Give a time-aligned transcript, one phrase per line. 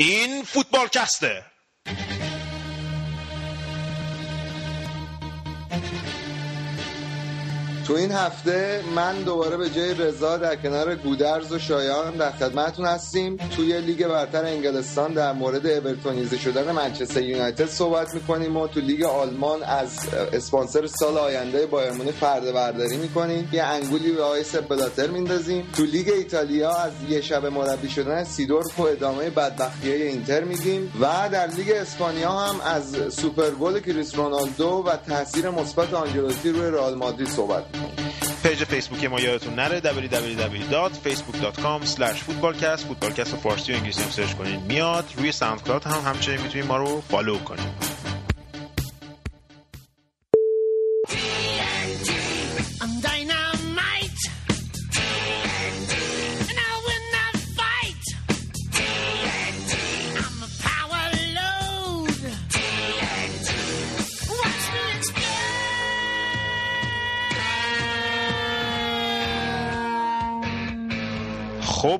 [0.00, 1.49] این فوتبال‌کسته.
[7.90, 12.86] تو این هفته من دوباره به جای رضا در کنار گودرز و شایان در خدمتتون
[12.86, 13.36] هستیم.
[13.36, 19.02] توی لیگ برتر انگلستان در مورد اورتونیزه شدن منچستر یونایتد صحبت می‌کنیم و تو لیگ
[19.04, 19.88] آلمان از
[20.32, 23.48] اسپانسر سال آینده بایرن مونیخ پرده برداری می‌کنیم.
[23.52, 25.68] یه انگولی به آقای بلاتر میندازیم.
[25.76, 30.92] تو لیگ ایتالیا از یه شبه مربی شدن سیدورف و ادامه بدبختی اینتر میگیم.
[31.00, 36.70] و در لیگ اسپانیا هم از سوپر گل کریس رونالدو و تاثیر مثبت آنجلوتی روی
[36.70, 37.64] رئال مادرید صحبت
[38.42, 44.60] page فیسبوک ما یادتون نره www.facebook.com footballcast فوتبالکست فارسی و انگلیسی هم search کنین.
[44.60, 47.89] میاد روی Sound هم همچنین می‌تونید ما رو follow کنید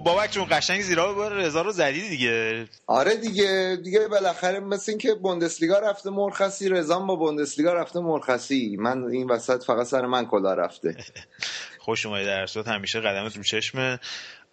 [0.05, 2.67] بابک چون قشنگ زیرا بار رضا رو زدی دیگه.
[2.87, 8.77] آره دیگه دیگه بالاخره مثل اینکه بوندسلیگا رفته مرخصی رضا با بوندسلیگا رفته مرخصی.
[8.77, 10.97] من این وسط فقط سر من کلا رفته.
[11.84, 13.98] خوش اومدی در همیشه قدمت رو چشمه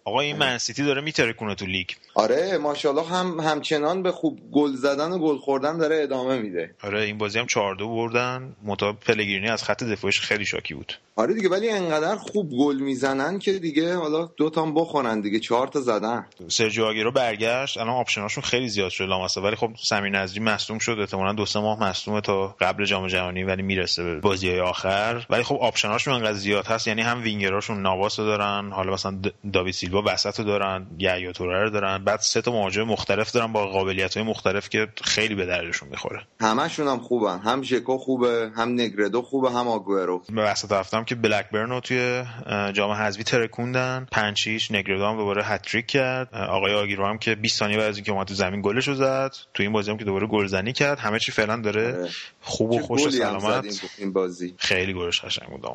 [0.04, 1.88] آقا این منسیتی داره میترکونه تو لیگ.
[2.14, 6.74] آره ماشاءالله هم همچنان به خوب گل زدن و گل خوردن داره ادامه میده.
[6.82, 8.56] آره این بازی هم 4 بردن.
[8.62, 10.98] متا پلگرینی از خط دفاعش خیلی شاکی بود.
[11.18, 15.68] آره دیگه ولی انقدر خوب گل می‌زنن که دیگه حالا دو تا بخورن دیگه چهار
[15.68, 16.26] تا زدن.
[16.48, 17.78] سرجیو آگیرو برگشت.
[17.78, 20.96] الان آپشناشون خیلی زیاد شد لامصب ولی خب سمیر نظری مصدوم شد.
[21.00, 25.26] احتمالاً دو سه ماه مصدومه تا قبل جام جهانی ولی می‌رسه به بازی آخر.
[25.30, 26.86] ولی خب آپشناشون انقدر زیاد هست.
[26.86, 29.18] یعنی هم وینگراشون نواس دارن حالا مثلا
[29.52, 32.04] داوید سیلوا وسط دارن یا توره رو دارن.
[32.04, 36.22] بعد سه تا مهاجم مختلف دارن با قابلیت های مختلف که خیلی به دردشون می‌خوره.
[36.40, 37.38] همشون هم خوبن.
[37.38, 42.24] هم ژکو خوبه هم نگردو خوبه هم آگورو به وسط هفتم که بلکبرن رو توی
[42.72, 44.06] جام حذفی ترکوندن.
[44.12, 46.34] پنچیش نگردو هم دوباره هتریک کرد.
[46.34, 49.34] آقای آگیرو هم که 20 ثانیه بعد از اینکه اومد تو زمین گلش رو زد.
[49.54, 50.98] تو این بازی هم که دوباره گلزنی کرد.
[50.98, 52.08] همه چی فعلا داره آره.
[52.40, 53.84] خوب و خوش و سلامت.
[53.98, 54.54] این بازی.
[54.58, 55.66] خیلی گلش قشنگ بود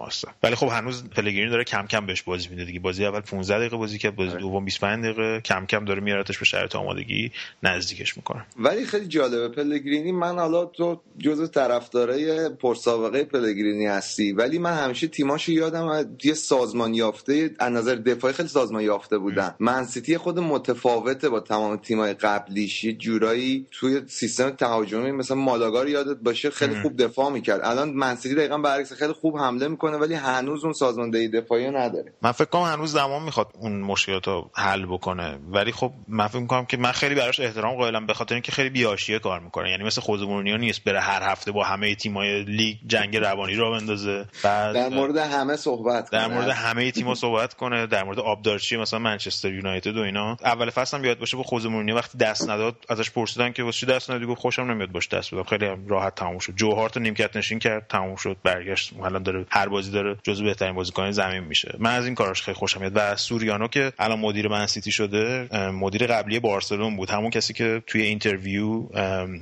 [0.43, 2.79] ولی خب هنوز پلگرین داره کم کم بهش بازی میده دیگه.
[2.79, 4.39] بازی اول 15 دقیقه بازی کرد بازی آره.
[4.39, 5.41] دوم 25 دقیقه.
[5.41, 7.31] کم کم داره میارتش به شرط آمادگی
[7.63, 8.45] نزدیکش می‌کنه.
[8.59, 10.11] ولی خیلی جالبه پلگرینی.
[10.11, 14.31] من حالا تو جزء طرفدارای پرسابقه پلگرینی هستی.
[14.31, 19.55] ولی من همیشه تیماشو یادم یه سازمان یافته از نظر دفاعی خیلی سازمان یافته بودن.
[19.59, 22.83] منسیتی خود متفاوته با تمام تیمای قبلیش.
[22.83, 27.61] یه جورایی توی سیستم تهاجمی مثلا مالاگا یادت باشه خیلی خوب دفاع می‌کرد.
[27.63, 32.13] الان منسیتی دقیقا برعکس خیلی خوب حمله می‌کنه ولی هنوز اون سازماندهی دفاعی نداره.
[32.21, 35.39] من فکر کنم هنوز زمان می‌خواد اون مشکلات رو حل بکنه.
[35.49, 38.69] ولی خب من فکر می‌کنم که من خیلی براش احترام قائلم به خاطر اینکه خیلی
[38.69, 39.69] بیاشیه کار می‌کنه.
[39.69, 43.71] یعنی مثل خود مورینیو نیست بره هر هفته با همه تیمای لیگ جنگ روانی را
[43.71, 44.25] بندازه.
[44.43, 48.99] بعد در مورد همه صحبت در مورد همه تیم‌ها صحبت کنه در مورد آبدارچی مثلا
[48.99, 50.37] منچستر یونایتد و اینا.
[50.43, 53.87] اول فصل هم یاد باشه با خود مورینیو وقتی دست نداد ازش پرسیدن که واسه
[53.87, 55.43] دست ندادی؟ گفت خوشم نمیاد باش دست بدم.
[55.43, 56.53] خیلی راحت تموم شد.
[56.55, 58.37] جو هارت نیمکت نشین کرد تموم شد.
[58.43, 58.93] برگشت.
[59.03, 61.75] الان داره هر بازی داره جزو بهترین بازیکن زمین میشه.
[61.79, 62.91] من از این کاراش خیلی خوشم میاد.
[62.95, 67.09] و سوریانو که الان مدیر من‌سیتی شده مدیر قبلی بارسلون بود.
[67.09, 68.83] همون کسی که توی interview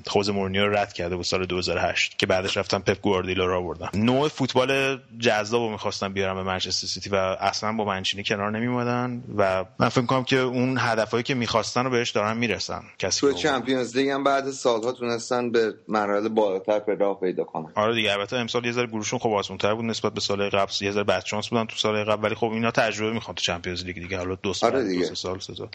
[0.08, 3.90] خوزه مورینیو رو رد کرده بود سال 2008 که بعدش رفتن پپ گواردیولا رو آوردن.
[3.94, 9.24] نوع فوتبال جذاب رو می‌خواستن بیارن به منچستر سیتی و اصلا با مانچینی کنار نمیومدن
[9.38, 12.82] و من فکر کنم که اون هدفهایی که می‌خواستن رو بهش دارن می‌رسن.
[13.00, 17.72] کسی تو Champions League هم بعد سالها تونستن به مرحله بالاتر راه پیدا کنن.
[17.76, 20.92] آره دیگه البته امسال یه ذره گروشون خب آسون‌تر بود نسبت به سال قبل یه
[20.92, 23.96] ذره بد شانس بودن تو سال قبل ولی خب اینا تجربه می‌خوان تو Champions League
[23.96, 24.18] دیگه.
[24.18, 25.08] حالا دو سال آره دیگه.
[25.08, 25.70] دو سال سه سال.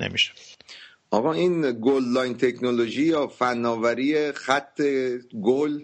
[0.00, 0.32] نمیشه.
[1.10, 4.82] آقا این goal line technology یا فناوری خط
[5.42, 5.80] گل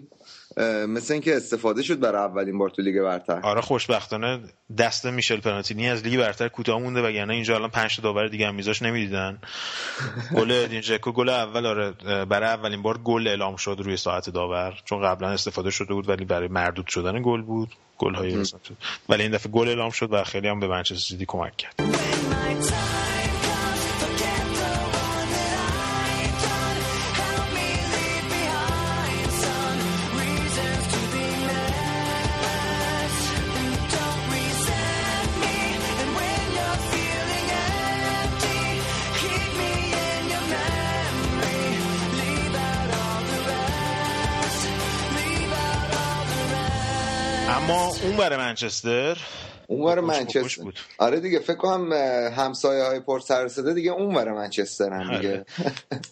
[0.87, 3.39] مثل اینکه استفاده شد برای اولین بار تو لیگ برتر.
[3.43, 4.39] آره خوشبختانه
[4.77, 8.47] دست میشل پلاتینی از لیگ برتر کوتاه مونده وگرنه اینجا الان 5 تا داور دیگه
[8.47, 9.37] هم میذاش نمی‌دیدن.
[10.35, 11.91] گل ادین ژکو گل اول آره
[12.25, 14.73] برای اولین بار گل اعلام شد روی ساعت داور.
[14.85, 18.45] چون قبلا استفاده شده بود ولی برای مردود شدن گل بود گل های
[19.09, 21.75] ولی این دفعه گل اعلام شد و خیلی هم به منچستر سیتی کمک کرد.
[48.37, 49.17] منچستر
[49.69, 50.63] اونور منچستر.
[50.63, 50.79] بود.
[50.97, 51.93] آره دیگه فکر کنم
[52.37, 55.29] همسایه های پر سر دیگه اونور منچستر هم دیگه.
[55.29, 55.45] آره.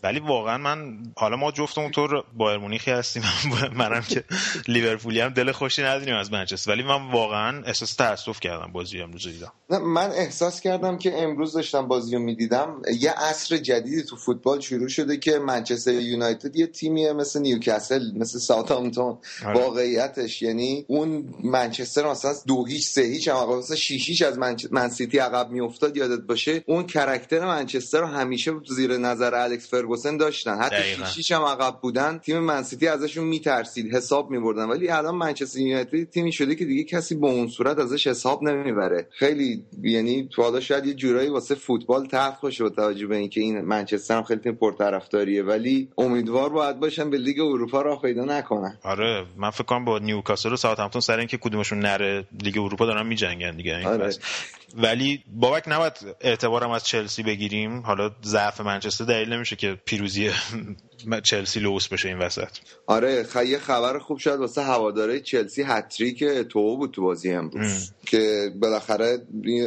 [0.04, 3.24] ولی واقعا من حالا ما جفتمون طور بایر مونیخی هستیم.
[3.75, 4.24] منم که
[4.68, 6.71] لیورپولی هم دل خوشی نداریم از منچستر.
[6.71, 9.51] ولی من واقعا احساس تاسف کردم بازی امروز دیدم.
[9.83, 12.81] من احساس کردم که امروز داشتم بازی رو می‌دیدم.
[13.00, 18.39] یه عصر جدیدی تو فوتبال شروع شده که منچستر یونایتد یه تیمیه مثل نیوکاسل مثل
[18.39, 19.18] ساوثهامپتون.
[19.45, 19.59] آره.
[19.59, 24.39] واقعیتش یعنی اون منچستر مثلا دو هیچ سه هیچ هم مثلا شیش از
[24.71, 30.57] من‌سیتی عقب میافتاد یادت باشه؟ اون character منچستر رو همیشه زیر نظر الکس فرگوسن داشتن.
[30.57, 30.83] حتی
[31.13, 34.63] شیش هم عقب بودن تیم من‌سیتی ازشون میترسید حساب میبردن.
[34.63, 39.07] ولی الان منچستر یونایتد تیمی شده که دیگه کسی به اون صورت ازش حساب نمی‌بره.
[39.11, 43.41] خیلی یعنی تو حالا شاید یه جورایی واسه فوتبال تلخ باشه با توجه به اینکه
[43.41, 45.44] این منچستر هم خیلی تیم پرطرفداریه.
[45.44, 48.77] ولی امیدوار باید باشن به لیگ اروپا راه پیدا نکنن.
[48.83, 53.07] آره من فکر کنم با نیوکاسل و ساوثهامپتون سر اینکه کدومشون نره لیگ اروپا دارن
[53.07, 53.37] میجنگن.
[53.39, 54.10] دیگه آره.
[54.75, 57.80] ولی بابک نباید اعتبارم از چلسی بگیریم.
[57.81, 60.31] حالا ضعف منچستر دلیل نمیشه که پیروزی
[61.23, 62.47] چلسی لوس بشه این وسط.
[62.88, 67.91] آره یه خبر خوب شد واسه هواداره چلسی هتریک اتوئو تو بازی امروز.
[68.05, 69.17] که بالاخره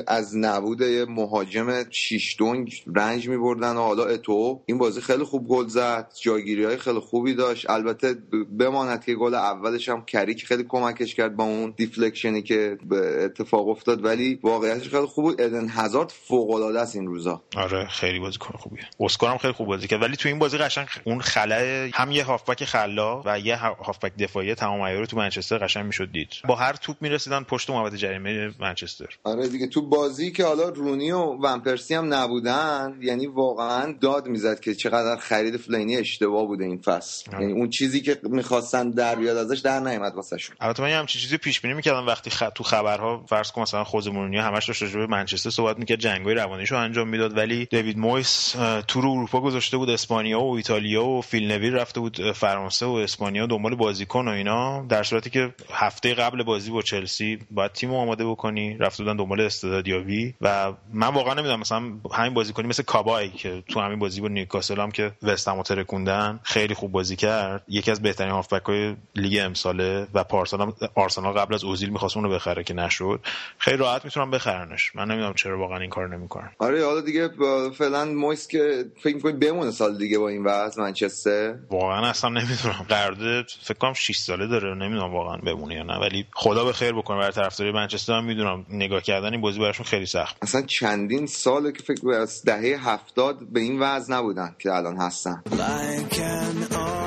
[0.07, 5.67] از نبود مهاجم شیش دونگ رنج میبردن و حالا اتوئو این بازی خیلی خوب گل
[5.67, 7.71] زد جاگیری های خیلی خوبی داشت.
[7.71, 8.15] البته
[8.59, 12.79] بماند که گل اولش هم کریک خیلی کمکش کرد با اون دیفلکشنی که
[13.25, 15.41] اتفاق افتاد ولی واقعیتش خیلی خوب بود.
[15.41, 17.43] ادن هزارد فوق العاده است این روزا.
[17.57, 18.85] آره خیلی بازیکن خوبیه.
[19.01, 20.03] اسکار هم خیلی خوب بازی کرد.
[20.03, 24.55] ولی تو این بازی قشنگ اون خلای هم یه هافبک خلا و یه هافبک دفاعی
[24.55, 26.33] تمام عیار تو منچستر قشنگ می‌شد دید.
[26.49, 29.07] با هر توپ می‌رسیدن پشت محوطه جریمه منچستر.
[29.25, 34.61] آره دیگه تو بازی که حالا رونی و ونپرسی هم نبودن یعنی واقعا داد می‌زد
[34.61, 37.33] که چقدر خرید فلینی اشتباه بوده این فصل.
[37.33, 40.57] یعنی اون چیزی که می‌خواستن در بیاد ازش در نیومد واسهشون.
[40.61, 42.43] البته من همچین چیزی پیش بینی می‌کردم وقتی خ...
[42.55, 46.35] تو خبرها فرض کن مثلا خوزه مورینیو همش داشت راجع به منچستر صحبت می‌کرد جنگای
[46.35, 48.55] روانیشو انجام می‌داد ولی دیوید مویس
[48.89, 53.47] tour اروپا گذاشته بود اسپانیا و ایتالیا و فیل نویل رفته بود فرانسه و اسپانیا
[53.47, 54.87] دنبال بازیکن و اینا.
[54.89, 58.77] در صورتی که هفته قبل بازی با چلسی باید تیم آماده بکنی.
[58.79, 63.81] رفته بودن دنبال استعدادیابی و من واقعا نمی‌دونم مثلا همین بازیکنی مثل کابای که تو
[63.81, 67.63] همین بازی با نیوکاسل هم که وستهم رو ترکوندن خیلی خوب بازی کرد.
[67.69, 72.29] یکی از بهترین هافبک های لیگ امساله و پارسال آرسنال قبل از اوزیل می‌خواست اونو
[72.29, 73.21] بخره که نشد.
[73.59, 74.97] خیلی راحت می‌تونم بخرنش.
[74.97, 76.51] من نمی‌دونم چرا واقعا این کار نمی‌کنن.
[76.59, 77.31] آره حالا دیگه
[77.79, 82.87] فعلا مویس که فکر می‌کنی بمونه سال دیگه با این وضع منچستر واقعا اصلا نمی‌دونم.
[82.89, 84.75] قرارداد فکر کنم 6 ساله داره.
[84.75, 85.99] نمی‌دونم واقعا بمونه یا نه.
[85.99, 88.67] ولی خدا به خیر بکنه برای طرفدارای منچستر هم می‌دونم.
[88.69, 90.37] نگاه کردن این بازی براشون خیلی سخت.
[90.43, 95.43] اصلا چندین ساله که فکر از دهه هفتاد به این وضع نبودن که الان هستن.
[95.53, 97.00] اما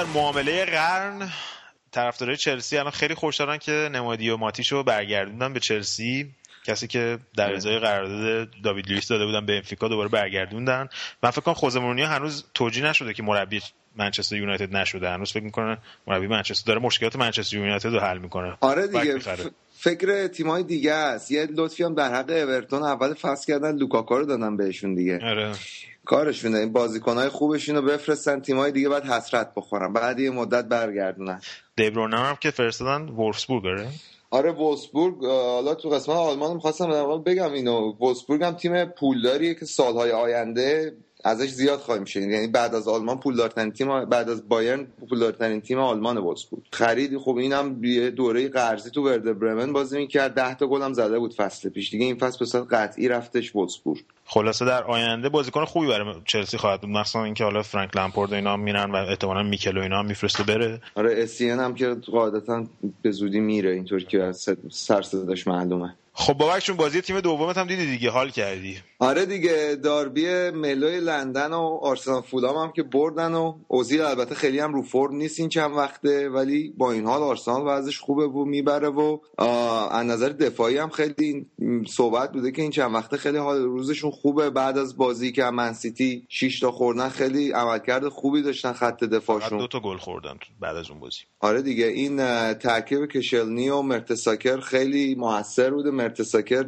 [0.00, 1.28] در معامله قرن
[1.90, 6.30] طرفدارای چلسی الان خیلی خوشحالن که نمانیا ماتیچو برگردوندن به چلسی.
[6.64, 10.88] کسی که در ازای قرارداد داوید لوئیس داده بودن به بنفیکا دوباره برگردوندن.
[11.22, 13.60] من فکر کنم خوزه مورینیو هنوز توجیه نشده که مربی
[13.96, 15.10] منچستر یونایتد نشده.
[15.10, 18.56] هنوز فکر می‌کنه مربی منچستر داره مشکلات منچستر یونایتد رو حل می‌کنه.
[18.60, 19.18] آره دیگه.
[19.78, 21.30] فکر تیمای دیگه است.
[21.30, 23.76] یه لطفی هم در حق اورتون اول فصل کردن.
[23.76, 25.18] لوکاکو رو دادن بهشون دیگه.
[25.22, 25.52] آره.
[26.10, 29.92] کارشونه این بازیکنهای خوبشون رو بفرستن تیمای دیگه بعد حسرت بخورن.
[29.92, 31.40] بعد یه مدت برگردونن.
[31.76, 33.88] دیبرونه هم که فرستادن وولفسبورگ آره
[34.30, 37.92] آره وولفسبورگ حالا تو قسمت آلمان می‌خواستم بگم اینو.
[37.92, 42.30] وولفسبورگ هم تیم پولداریه که سالهای آینده ازش زیاد خواهیم شنید.
[42.30, 47.36] یعنی بعد از آلمان پولدارترین تیم بعد از بایرن پولدارترین تیم آلمان وولفسبورگ خریدی خب
[47.36, 50.34] اینم یه دوره قرضی تو ورد برمن بازی می‌کرد.
[50.34, 51.90] 10 تا گل هم زده بود فصل پیش.
[51.90, 54.00] دیگه این فصل به قطعی رفتش وولفسبورگ.
[54.24, 56.90] خلاصه در آینده بازیکن خوبی برای چلسی خواهد بود.
[56.90, 60.80] مثلا اینکه حالا فرانک لامپورد اینا میرن و احتمالاً میکل و اینا هم میفرسته بره.
[60.94, 62.64] آره اسین هم که قاعدتا
[63.02, 63.70] به زودی میره.
[63.70, 64.32] اینطور که
[64.70, 65.94] سر صداش معلومه.
[66.12, 68.78] خب بابک چون بازی تیم دومت هم دیدی دیگه حال کردی.
[68.98, 74.58] آره دیگه داربی ملوی لندن و آرسنال فولام هم که بردن و اوزیل البته خیلی
[74.58, 78.44] هم رو فرم نیست این چند وقته ولی با این حال آرسنال وضعش خوبه و
[78.44, 79.18] می‌بره و
[79.90, 81.46] از نظر دفاعی هم خیلی
[81.88, 84.50] صحبت بوده که این چند وقته خیلی حال روزشون خوبه.
[84.50, 89.58] بعد از بازی که من سیتی 6 تا خوردن خیلی عملکرد خوبی داشتن خط دفاعشون.
[89.58, 91.20] دو تا گل خوردن بعد از اون بازی.
[91.40, 92.16] آره دیگه این
[92.54, 95.90] ترکیب کشلنی و مرتساکر خیلی موثر بوده.
[96.02, 96.66] مرتساکر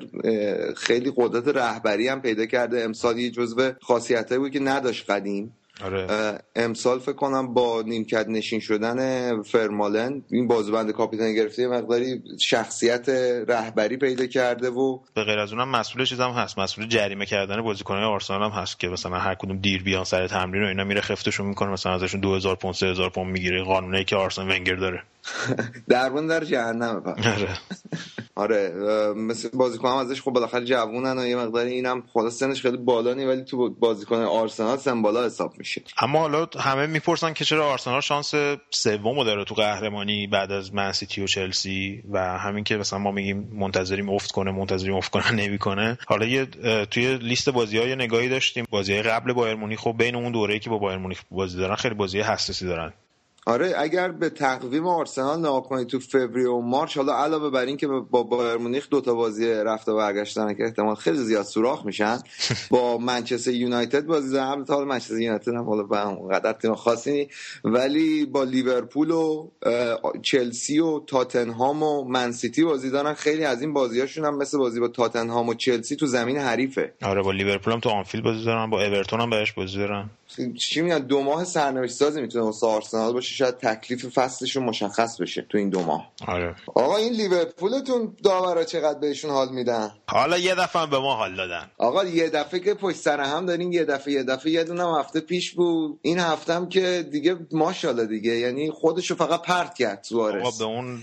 [0.76, 2.82] خیلی قدرت رهبری هم پیدا کرده.
[2.82, 5.52] امسال یه جزو خاصیتایی بود که نداشت قدیم.
[5.84, 6.38] آره.
[6.56, 13.08] امسال فکر کنم با نیمکت نشین شدن فرمالن این بازوبند کاپیتان گرفته مقداری شخصیت
[13.48, 16.58] رهبری پیدا کرده و به غیر از اونم مسئول چیزم هست.
[16.58, 20.64] مسئول جریمه کردن بازیکنان آرسنال هم هست که مثلا هر کدوم دیر بیان سر تمرین
[20.64, 21.70] و اینا میره خفتشون می‌کنه.
[21.70, 23.62] مثلا ازشون 2000 پوند 3000 پوند می‌گیره.
[23.62, 25.02] قانونی که آرسنال ونگر داره.
[25.88, 27.02] دربون در جهنم.
[27.36, 27.48] آره.
[28.34, 28.72] آره
[29.16, 33.14] مثل بازیکن هم ازش خب بالاخره جوونن و یه مقداری اینم خدا سنش خیلی بالا
[33.14, 35.82] نی ولی تو بازیکن آرسنال سن بالا حساب میشه.
[36.00, 38.34] اما حالا همه می‌پرسن که چرا آرسنال شانس
[38.70, 43.50] سومو داره تو قهرمانی بعد از منسیتی و چلسی و همین که مثلا ما میگیم
[43.52, 45.98] منتظریم افت کنه منتظریم افت کنه نمی‌کنه.
[46.06, 46.46] حالا یه
[46.90, 50.70] توی لیست بازی های نگاهی داشتیم بازی قبل بایر مونیخ خب بین اون دوره‌ای که
[50.70, 52.92] با بایر مونیخ بازی دارن خیلی بازی حساسی دارن.
[53.46, 57.86] آره اگر به تقویم آرسنال نگاه کنید تو فوریه و مارچ حالا علاوه بر اینکه
[57.86, 62.18] با بایر مونیخ دو تا بازی رفته و برگشتن که احتمال خیلی زیاد سوراخ میشن
[62.70, 65.96] با منچستر یونایتد بازی دارن البته حالا منچستر یونایتد هم حالا به
[66.34, 67.28] قدر تیم خاصی
[67.64, 69.48] ولی با لیورپول و
[70.22, 74.88] چلسی و تاتنهام و منسیتی بازی دارن خیلی از این بازیاشون هم مثل بازی با
[74.88, 76.92] تاتنهام و چلسی تو زمین حریفه.
[77.02, 80.10] آره با لیورپول هم تو آنفیلد بازی دارن با اورتون هم بهش بازی دارن.
[80.58, 83.31] چی میگن؟ دو ماه سرنوشت سازی می‌تونه واسه آرسنال باشه.
[83.32, 86.12] شاید تکلیف فصلشون مشخص بشه تو این دو ماه.
[86.28, 86.54] آره.
[86.74, 91.70] آقا این لیورپولتون داورا چقدر بهشون حال میدن؟ حالا یه دفعه به ما حال دادن.
[91.78, 95.20] آقا یه دفعه که پشت سر هم دارین یه دفعه یه دفعه یه دونه هفته
[95.20, 95.98] پیش بود.
[96.02, 100.64] این هفته هم که دیگه ماشاءالله دیگه یعنی خودشو فقط پرت کرد سوارز آقا به
[100.64, 101.02] اون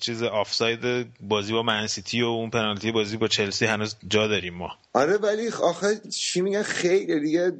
[0.00, 0.80] چیز آفساید
[1.20, 4.70] بازی با منسیتی و اون پنالتی بازی با چلسی هنوز جا داریم ما.
[4.92, 7.52] آره ولی آخه چی میگن؟ خیلی دیگه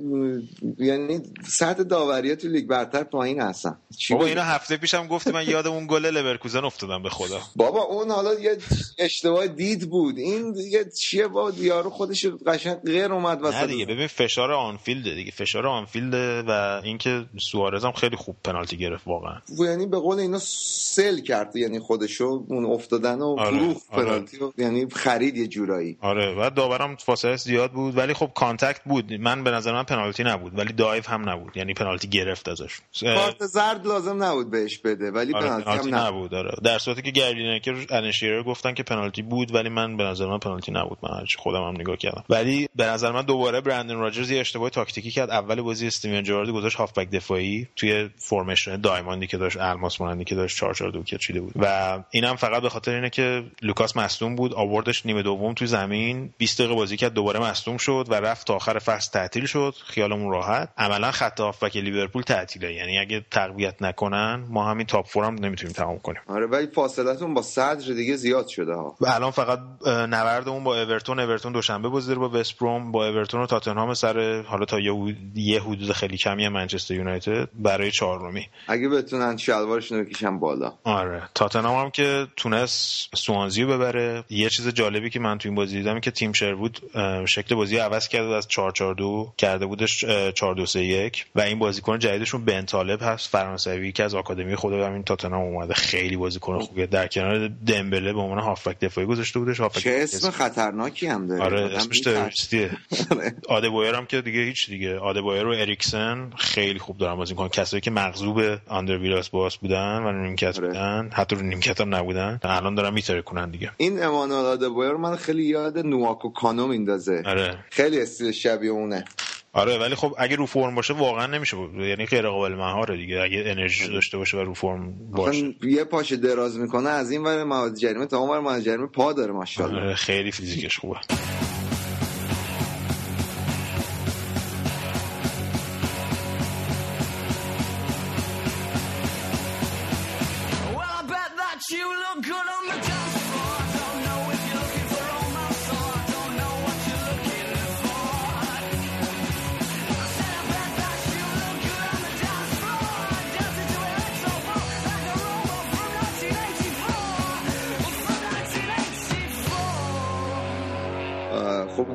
[0.79, 3.77] یعنی سطح داوری تو لیگ برتر پایین هستن.
[4.11, 7.41] بابا اینا هفته پیشم گفتی من یاد اون گل لورکوزن افتادم به خدا.
[7.57, 8.59] بابا اون حالا یه
[8.99, 10.19] اشتباه دید بود.
[10.19, 13.57] این دیگه چیه با یارو خودش قشنگ غیر اومد وسط.
[13.57, 16.15] نه دیگه ببین فشار آنفیلد دیگه فشار آنفیلد
[16.49, 19.37] و اینکه سوارز هم خیلی خوب پنالتی گرفت واقعا.
[19.59, 21.79] یعنی به قول اینا sell کرد یعنی
[22.21, 23.59] خودشو اون افتادن و آره.
[23.59, 24.05] فروخت آره.
[24.05, 25.99] پنالتی یعنی خرید یه جورایی.
[26.01, 29.13] آره و داورم فاصله زیاد بود ولی خب contact بود.
[29.13, 31.57] من به نظر من پنالتی نبود ولی dive هم نبود.
[31.57, 32.81] یعنی پنالتی گرفت ازش.
[33.01, 37.03] کارت زرد لازم نبود بهش بده ولی آره پنالتی, پنالتی هم نبود داره در صورتی
[37.03, 40.39] که گری لینکر و الن شیرر گفتن که پنالتی بود ولی من به نظر من
[40.39, 40.99] پنالتی نبود.
[41.03, 42.25] من هرچی خودم هم نگاه کردم.
[42.29, 45.31] ولی به نظر من دوباره برندن راجرز یه اشتباه تاکتیکی کرد.
[45.31, 50.25] اول بازی استیون جراردی گذاشت هافبک دفاعی توی formation diamond ی که داشت الماس مانندی
[50.25, 51.53] که داشت 4 4 2 چیده بود.
[51.57, 56.35] و اینم فقط به خاطر اینه که لوکاس مصدوم بود آوردش نیمه دوم تو زمین
[56.39, 59.75] 20 دقیقه بازی کرد دوباره مصدوم شد و رفت تا آخر فصل تعطیل شد.
[59.87, 60.69] خیالمون راحت.
[60.79, 62.75] عملا خط هافبک لیورپول تعطیله.
[62.75, 66.21] یعنی اگه تقویت نکنن ما همین top four هم نمی‌تونیم تمام کنیم.
[66.27, 68.97] آره ولی فاصلتون با صدر دیگه زیاد شده ها.
[69.01, 71.21] و الان فقط نبردمون با اورتون.
[71.21, 75.93] اورتون دوشنبه بازی با وستبروم با اورتون و تاتنهام سر حالا تا یه یه حدود
[75.93, 78.47] خیلی کمی منچستر یونایتد برای چهارمی.
[78.69, 80.73] اگه بتونن شلوارشون بکشن بالا.
[80.85, 81.23] آره.
[81.35, 84.25] تاتنهام هم که تونست سوانزی ببره.
[84.31, 86.81] یه چیز جالبی که من تو این بازی دیدم که تیم بود
[87.27, 90.05] شکل بازی عوض کرده از 4 4 2 کرده بودش
[90.35, 94.57] 4 2 3 1 و این بازیکن جدیدشون بن طالب هست فرانسوی که از آکادمی
[94.57, 95.75] خود همین تاتنهام اومده.
[95.75, 96.87] خیلی بازیکن خوبه.
[96.87, 99.61] در کنار دمبله به عنوان هافبک دفاعی گذاشته بودش.
[99.61, 101.43] هافبک چه اسم خطرناکی هم داره.
[101.43, 102.71] آره اسمش تروریستیه.
[103.49, 104.99] آدبایر هم که دیگه هیچ دیگه.
[104.99, 107.49] آدبایر و اریکسن خیلی خوب دارن بازی می‌کنن.
[107.49, 110.69] کسایی که مغضوب آندره ویلاس بواش بودن و نیمکت آره.
[110.69, 112.41] بودن حتی رو نیمکت هم نبودن.
[112.43, 113.71] الان دارن میترکونن دیگه.
[113.77, 117.23] این امانوئل آدبایر من خیلی یاد نوانکو کانو میندازه.
[117.27, 117.65] آره.
[117.71, 119.05] خیلی استیل شبیه اونه.
[119.53, 123.21] آره ولی خب اگه رو فرم باشه واقعا نمیشه یعنی غیر قابل مهاره دیگه.
[123.21, 125.55] اگه انرژی داشته باشه و رو فرم باشه.
[125.63, 129.13] یه پاشه دراز می‌کنه از این ور مواد جریمه تا اون ور مواد جریمه پا
[129.13, 129.81] داره ماشاءالله.
[129.81, 130.97] آره خیلی فیزیکش خوبه.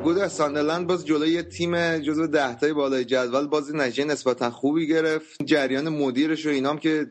[0.06, 5.42] خود ساندرلند باز جلوی تیم جزو ده تای بالای جدول بازی نتیجه نسبتا خوبی گرفت.
[5.44, 7.06] جریان مدیرش و اینام که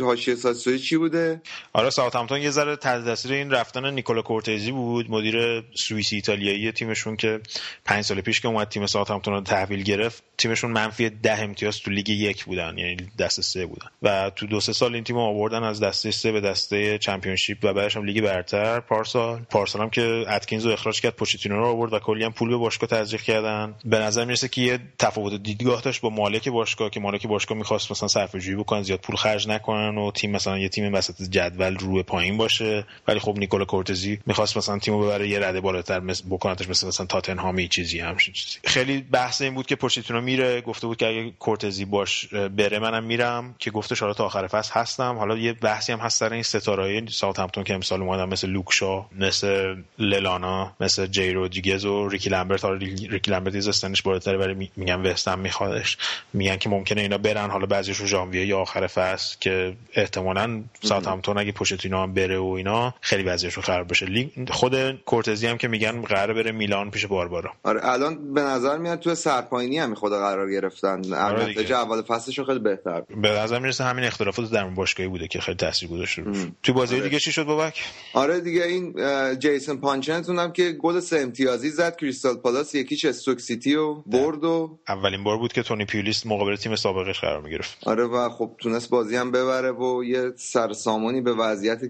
[0.00, 1.42] حاشیه سازی چی بوده؟
[1.72, 7.16] آره ساوثهمپتون یه ذره تحت تاثیر این رفتن نیکولا کورتزی بود مدیر سوئیسی ایتالیایی تیمشون
[7.16, 7.40] که
[7.84, 11.90] پنج سال پیش که اومد تیم ساوثهمپتون رو تحویل گرفت تیمشون منفی ده امتیاز تو
[11.90, 13.86] لیگ یک بودن یعنی دسته سه بودن.
[14.02, 17.72] و تو دو سه سال این تیم آوردن از دسته سه به دسته چمپیونشیپ و
[17.72, 19.40] بعدش هم لیگ برتر پارسال.
[19.50, 22.56] پارسال هم که اتکینز رو اخراج کرد پوچتینو رو آورد و کلی هم پول به
[22.56, 23.74] باشگاه تزریق کردن.
[23.84, 27.90] به نظر می‌رسه که یه تفاوت دیدگاه داشت با مالک باشگاه که مالک باشگاه می‌خواست
[27.90, 31.76] مثلا صرفه جویی بکنن زیاد پول خرج نکنن و تیم مثلا یه تیم وسط جدول
[31.76, 32.86] رو به پایین باشه.
[33.08, 37.06] ولی خب نیکولا کورتزی می‌خواست مثلا تیمو ببره یه رده بالاتر مثل بکنتش مثل مثلا
[37.06, 38.58] تاتنهام چیزی همچین چیزی.
[38.64, 40.60] خیلی بحث این بود که پوچتینو میره.
[40.60, 43.54] گفته بود که اگه کورتزی پاشه بره منم میرم.
[43.58, 45.18] که گفتش حالا تا آخر فصل هستم.
[45.18, 49.06] حالا یه بحثی هم هست سر این ستاره ساوثهمپتون که امسال اومدن مثل لوک شا
[49.18, 52.76] مثل للانا مثل جی رودریگز و ریکی لمبرت حالا
[53.10, 55.98] ریکی لمبرت یه سنش بالاتره ولی میگن وستم میخوادش.
[56.32, 61.52] میگن که ممکنه اینا برن حالا بعضیشون ژانویه یا آخر فصل که احتمالاً ساوثهمپتون اگه
[61.52, 64.06] پوچتینو هم بره و اینا خیلی وضعیتشون خراب بشه.
[64.48, 67.52] خود کورتزی هم که میگن قرار بره میلان پیش باربارا.
[67.62, 71.14] آره الان به نظر میاد تو سرپایینی هم خود قرار گرفتن.
[71.14, 73.02] آره اول فصلشون خیلی بهتر.
[73.22, 76.24] به نظر می‌رسه همین اختلافات در باشگاهی بوده که خیلی تاثیر گذاشته
[76.62, 77.04] تو بازی آره.
[77.04, 77.84] دیگه چی شد بابک؟
[78.14, 78.94] آره دیگه این
[79.38, 84.44] جیسون پانچئون هم که گل سه امتیازی زد کریستال پالاس یکیش استوک سیتی رو برد
[84.44, 87.78] و اولین بار بود که تونی پیولیس مقابل تیم سابقش قرار می‌گرفت.
[87.88, 91.80] آره و خب تونست بازی هم ببره و یه سر و سامونی به وضعیت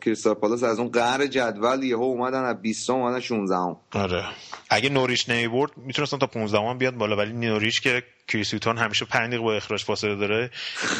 [0.00, 3.56] کریستال پالاس از اون قعر جدول یهو اومدن از 20 اومدن 16
[3.92, 4.24] آره.
[4.70, 9.04] اگه نوریچ نمی‌برد می‌تونستن تا 15 هم بیاد بالا ولی نوریچ که کریس هیوتون همیشه
[9.04, 10.50] 5 دقیقه با اخراج فاصله داره.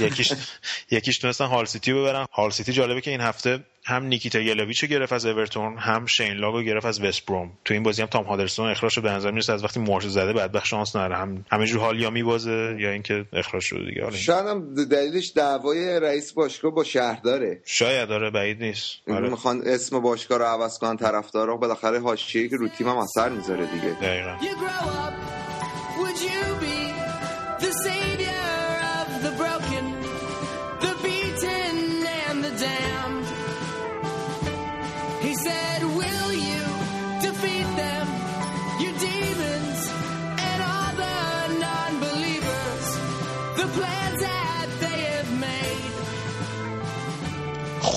[0.01, 0.33] یک هیچ
[0.91, 2.27] یک هیچ تونستن هال سیتی ببرن.
[2.33, 6.63] هال سیتی جالبه که این هفته هم نیکیتسا یلاویچو گرفت از اورتون هم شین لانگو
[6.63, 9.53] گرفت از وست بروم تو این بازی هم تام هادلستون اخراج شد به نظر می‌رسه
[9.53, 13.63] از وقتی موهاش زده بعد شانس نره هم همینجور حال یا میبازه یا اینکه اخراج
[13.63, 14.11] شده دیگه.
[14.11, 17.63] شاید هم دلیلش دعوای رئیس باشگاه با شهرداره.
[17.65, 18.95] شاید داره بعید نیست.
[19.09, 19.29] آره.
[19.29, 21.57] می‌خوان اسم باشگاه رو عوض کنن طرفدارا.
[21.57, 23.97] بالاخره حاشیه‌ای که رو تیم هم اثر می‌ذاره دیگه.
[24.01, 24.37] دقیقاً.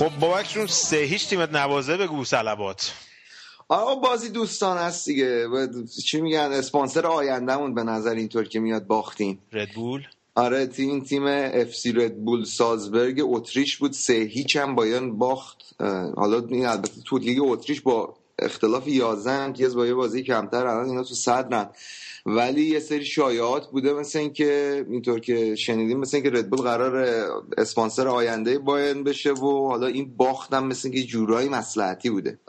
[0.01, 2.93] خب بابکشون سه هیچ تیمت نوازه بگو سلبات
[3.67, 5.47] آقا بازی دوستان هست دیگه.
[6.05, 11.75] چی میگن؟ اسپانسر آیندهمون به نظر اینطور که میاد باختیم ردبول آره تیم تیم اف
[11.75, 13.91] سی ردبول سازبرگ اتریش بود.
[13.91, 15.57] سه هیچ هم بایان باخت.
[16.15, 20.85] حالا این البته تو لیگ اتریش با اختلاف 11 امتیاز با یه بازی کمتر الان
[20.85, 21.69] اینا تو صدرن
[22.25, 27.25] ولی یه سری شایعات بوده مثل اینکه اینطور که شنیدیم مثل اینکه ردبول قرار
[27.57, 32.39] اسپانسر آینده باین بشه و حالا این باختم مثل اینکه جورایی مسلحتی بوده.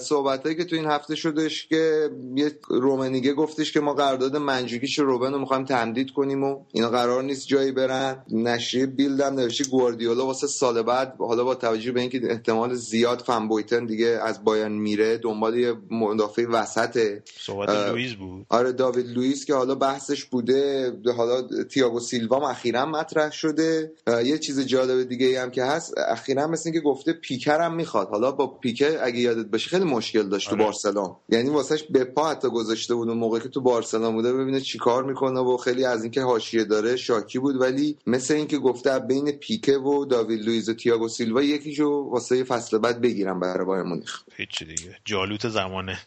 [0.00, 5.32] صحبتایی که تو این هفته شدش که یه رومنیگه گفتش که ما قرارداد منجوکیش روبن
[5.32, 8.24] رو می‌خوایم تمدید کنیم و اینا قرار نیست جایی برن.
[8.30, 13.48] نشریه بیلدم نوشته گواردیولا واسه سال بعد حالا با توجه به اینکه احتمال زیاد فن
[13.48, 18.46] بویتن دیگه از بایان میره دنبال یه مدافع وسطه صحبت لوئیس بود.
[18.48, 23.92] آره داوید لوئیس که حالا بحثش بوده حالا تییاگو سیلوا اخیرا مطرح شده.
[24.24, 28.08] یه چیز جالب دیگه هم که هست اخیرا مثل که گفته پیکر هم می‌خواد.
[28.08, 30.58] حالا با پیکر اگه یادت باشه خیلی مشکل داشت آره.
[30.58, 31.16] تو بارسلون.
[31.28, 35.04] یعنی واسهش به پا حتی گذاشته بود اون موقع که تو بارسلون بوده ببینه چیکار
[35.04, 37.60] می‌کنه و خیلی از اینکه حاشیه داره شاکی بود.
[37.60, 42.78] ولی مثل اینکه گفته بین پیکه و داوید لوئیز و تییاگو سیلوا یکیشو واسه فصل
[42.78, 44.22] بعد بگیرم برای بایر مونیخ.
[44.36, 44.96] هیچ دیگه.
[45.28, 45.98] جالوت زمانه.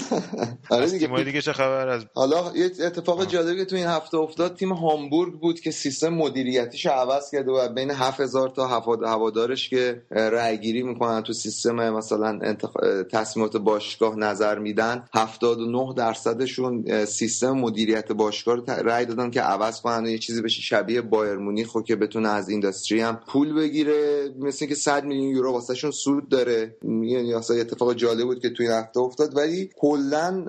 [0.70, 1.24] آره دیگه.
[1.24, 5.40] دیگه چه خبر از حالا یه اتفاق جالبی که تو این هفته افتاد تیم هامبورگ
[5.40, 8.66] بود که سیستم مدیریتیش عوض کرده و بین 7000 تا
[9.06, 12.70] هوادارش که رأی گیری می‌کنن تو سیستم مثلا انتخ...
[13.12, 20.06] تصمیمات باشگاه نظر میدن 79 درصدشون سیستم مدیریت باشگاه رو رأی دادن که عوض کنن
[20.06, 24.30] و یه چیزی بشه شبیه بایر مونیخ که بتونه از industry هم پول بگیره.
[24.38, 26.76] مثل که 100 میلیون یورو واسهشون سود داره.
[26.82, 29.36] یعنی اصلا اتفاق جالب بود که توی هفته افتاد.
[29.36, 30.44] ولی کلا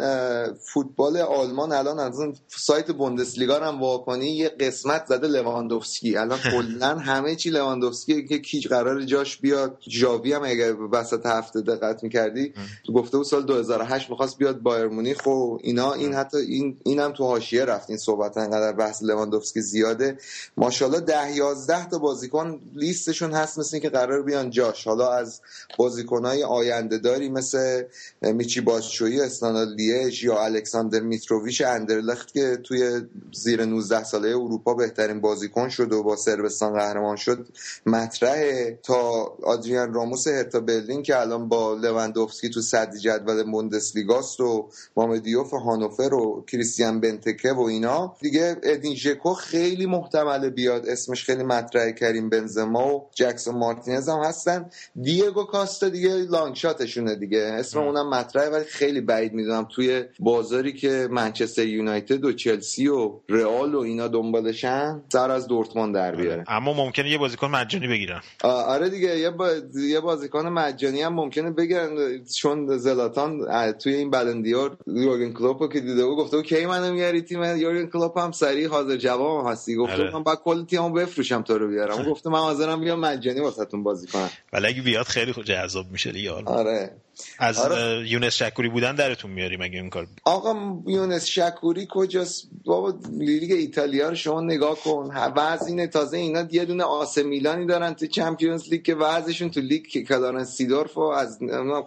[0.74, 6.18] فوتبال آلمان الان از اون سایت بوندسلیگا هم واکنی یه قسمت زده لواندوفسکی.
[6.18, 9.78] الان کلا همه چی لواندوفسکی که کی قراره جاش بیاد.
[9.88, 12.54] جاوی هم اگر وسط هفته دقت می‌کردی
[12.96, 15.94] گفته بود سال 2008 می‌خواست بیاد بایر مونیخ و اینا.
[15.94, 18.38] این حتی این اینم تو حاشیه رفت این صحبت.
[18.38, 20.18] انقدر بحث لواندوفسکی زیاده.
[20.58, 24.88] ماشاءالله 10 11 تا بازیکن لیستشون هست مثل که قرار بیان جاش.
[24.88, 25.42] حالا از
[25.78, 27.84] بازیکنهای آینده داری مثل
[28.22, 33.02] میچی بازچویی استانال لیژ یا الکساندر میتروویچ اندرلخت که توی
[33.32, 37.48] زیر 19 ساله اروپا بهترین بازیکن شد و با سربستان قهرمان شد
[37.86, 39.00] مطرح تا
[39.44, 46.14] آدریان راموس هرتا برلین که الان با لوندوفسکی تو صدر جدول بوندسلیگاست و مامدیوف هانوفر
[46.14, 48.16] و کریستیان بنتکه و اینا.
[48.22, 50.86] دیگه ادین ژکو خیلی محتمل بیاد.
[50.88, 54.70] اسمش خیلی مطرح کریم بنزما و جکسون مارتینز هم هستن.
[55.02, 57.40] دیگو کاستا دیگه لانگ شاتشونه دیگه.
[57.74, 59.68] اسم اونم مطرحه ولی خیلی بعید می‌دونم.
[59.76, 65.96] توی بازاری که منچستر یونایتد و چلسی و رئال و اینا دنبالشن سر از دورتموند
[65.96, 66.44] در بیاره.
[66.48, 68.22] اما ممکنه یه بازیکن مجانی بگیرن.
[68.44, 69.20] آره دیگه.
[69.20, 69.50] یه, با...
[69.76, 71.90] یه بازیکن مجانی هم ممکنه بگیرن.
[72.38, 77.22] چون زلاتان توی این بلندیار یورگن کلوپ که دیده بود گفته بود کی منو میاری
[77.22, 79.76] تیم یورگن کلوپ هم سریع حاضر جواب هستی.
[79.76, 80.14] گفته آره.
[80.14, 82.04] من با کل تیمو بفروشم تو رو بیارم.
[82.12, 84.30] گفته من حاضرم بیام مجانی واسهتون بازی کنم.
[84.54, 86.92] ولی اگه بیاد خیلی جذاب میشه دیگه آره.
[87.40, 88.10] از آره.
[88.10, 90.56] یونس شکوری بودن درتون میاری مگه این کار؟ آقا
[90.88, 95.12] یونس شکوری کجاست؟ بابا لیگ ایتالیا رو شما نگاه کن.
[95.36, 99.60] وضع اینه تازه اینا یه دونه آس میلانی دارن تو چمپیونز لیگ که وضعشون تو
[99.60, 101.40] لیگ که کدارن سیدورف از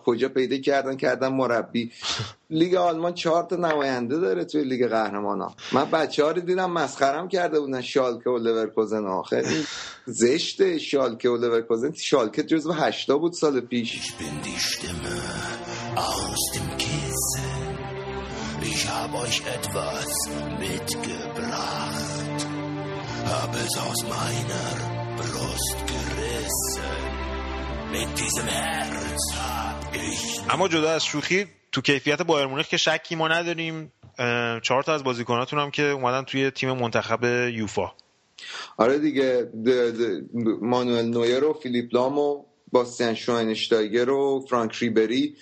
[0.05, 1.93] کجا پیدا کردن کردن مربی.
[2.50, 7.28] لیگ آلمان چهار تا نماینده داره توی لیگ ها من بچه ها رو دیدم مسخرم
[7.28, 9.44] کرده بودن شالکه و لورکوزن آخر
[10.06, 14.00] زشته شالکه و لورکوزن شالکه جزو هشتا بود سال پیش
[15.96, 17.56] aus dem Kissen.
[18.61, 20.06] Ich hab euch etwas
[20.64, 22.38] mitgebracht.
[23.24, 24.68] Hab es aus meiner
[25.20, 26.96] Brust gerissen.
[27.96, 30.42] Mit diesem Herz hab ich...
[30.50, 31.46] اما جدا از شوخی
[31.77, 33.93] تو کیفیت بایر مونیخ که شکی ما نداریم.
[34.62, 37.93] چهار تا از بازیکناتون هم که اومدن توی تیم منتخب یوفا.
[38.77, 39.51] آره دیگه
[40.61, 45.37] مانوئل نویر و فیلیپ لام و باستیان شواینشتایگر و فرانک ریبری.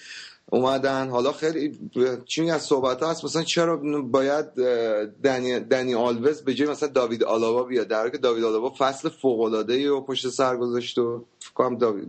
[0.51, 1.09] اومدن.
[1.09, 1.79] حالا خیلی
[2.27, 3.25] چی از صحبت هست.
[3.25, 4.55] مثلا چرا باید
[5.23, 9.41] دنی, دنی آلوز به جای مثلا داوید آلابا بیاد؟ در که داوید آلابا فصل فوق
[9.41, 12.07] العاده و پشت سر گذاشت و فکر داوید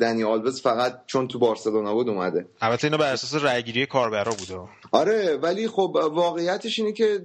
[0.00, 2.46] دنی آلوز فقط چون تو بارسلونا بود اومده.
[2.60, 4.58] البته اینا بر اساس رأیگیری کاربرا بوده
[4.92, 7.20] آره ولی خب واقعیتش اینه که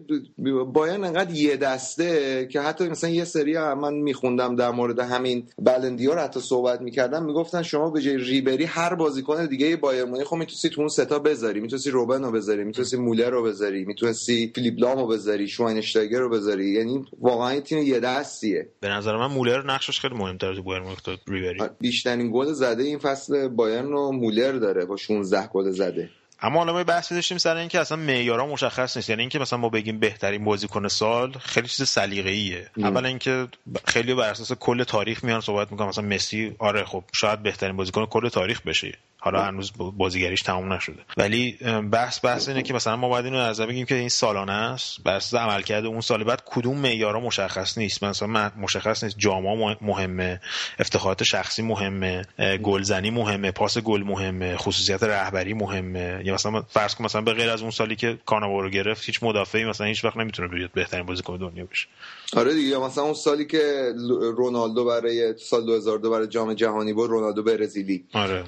[0.74, 6.20] باید انقدر یه دسته که حتی مثلا یه سری من میخوندم در مورد همین بلندیار
[6.20, 10.70] حتی صحبت می‌کردم می‌گفتن شما به جای ریبری هر بازیکن دیگه بایر مونیخ خب می‌تونستی
[10.70, 11.60] تو اون ستا بذاری.
[11.60, 16.30] می‌تونستی روبن رو بذاری می‌تونستی مولر رو بذاری می‌تونستی فیلیپ لام رو بذاری شواینشتاگر رو
[16.30, 16.70] بذاری.
[16.70, 18.70] یعنی واقعا تیم یه دستیه.
[18.80, 21.60] به نظر من مولر نقشش خیلی مهمتره تو بایر مونیخ تا ریبری.
[21.80, 26.10] بیشترین گل زده این فصل بایرن رو مولر داره با 16 گل زده.
[26.42, 29.10] اما حالا ما بحث داشتیم سر اینکه اصلا معیارا مشخص نیست.
[29.10, 33.48] یعنی اینکه مثلا ما بگیم بهترین بازیکن سال خیلی چیز سلیقه ایه اولا اینکه
[33.86, 35.88] خیلی بر اساس کل تاریخ میان صحبت می‌کنن.
[35.88, 38.98] مثلا مسی آره خب شاید بهترین بازیکن کل تاریخ بشه.
[39.26, 41.00] حالا هنوز بازیگریش تموم نشده.
[41.18, 41.52] ولی
[41.92, 45.08] بحث بحث اینه که مثلا ما باید اینو از بگیم که این سالانه است.
[45.08, 49.16] اساس عملکرد اون سال بعد کدوم معیارا مشخص نیست؟ مثلا مشخص نیست.
[49.20, 50.42] جاما مهمه.
[50.80, 52.22] افتخارات شخصی مهمه.
[52.64, 53.52] گلزنی مهمه.
[53.52, 54.58] پاس گل مهمه.
[54.58, 56.22] خصوصیت رهبری مهمه.
[56.24, 59.66] یا مثلا فرض کن مثلا به غیر از اون سالی که کاناوارو گرفت هیچ مدافعی
[59.66, 61.88] مثلا هیچ وقت نمی‌تونه بیاد بهترین بازیکن دنیا بشه.
[62.34, 63.94] آره دیگه مثلا اون سالی که
[64.38, 68.06] رونالدو برای سال 2002 برای جام جهانی بود رونالدو برزیلی.
[68.14, 68.44] آره.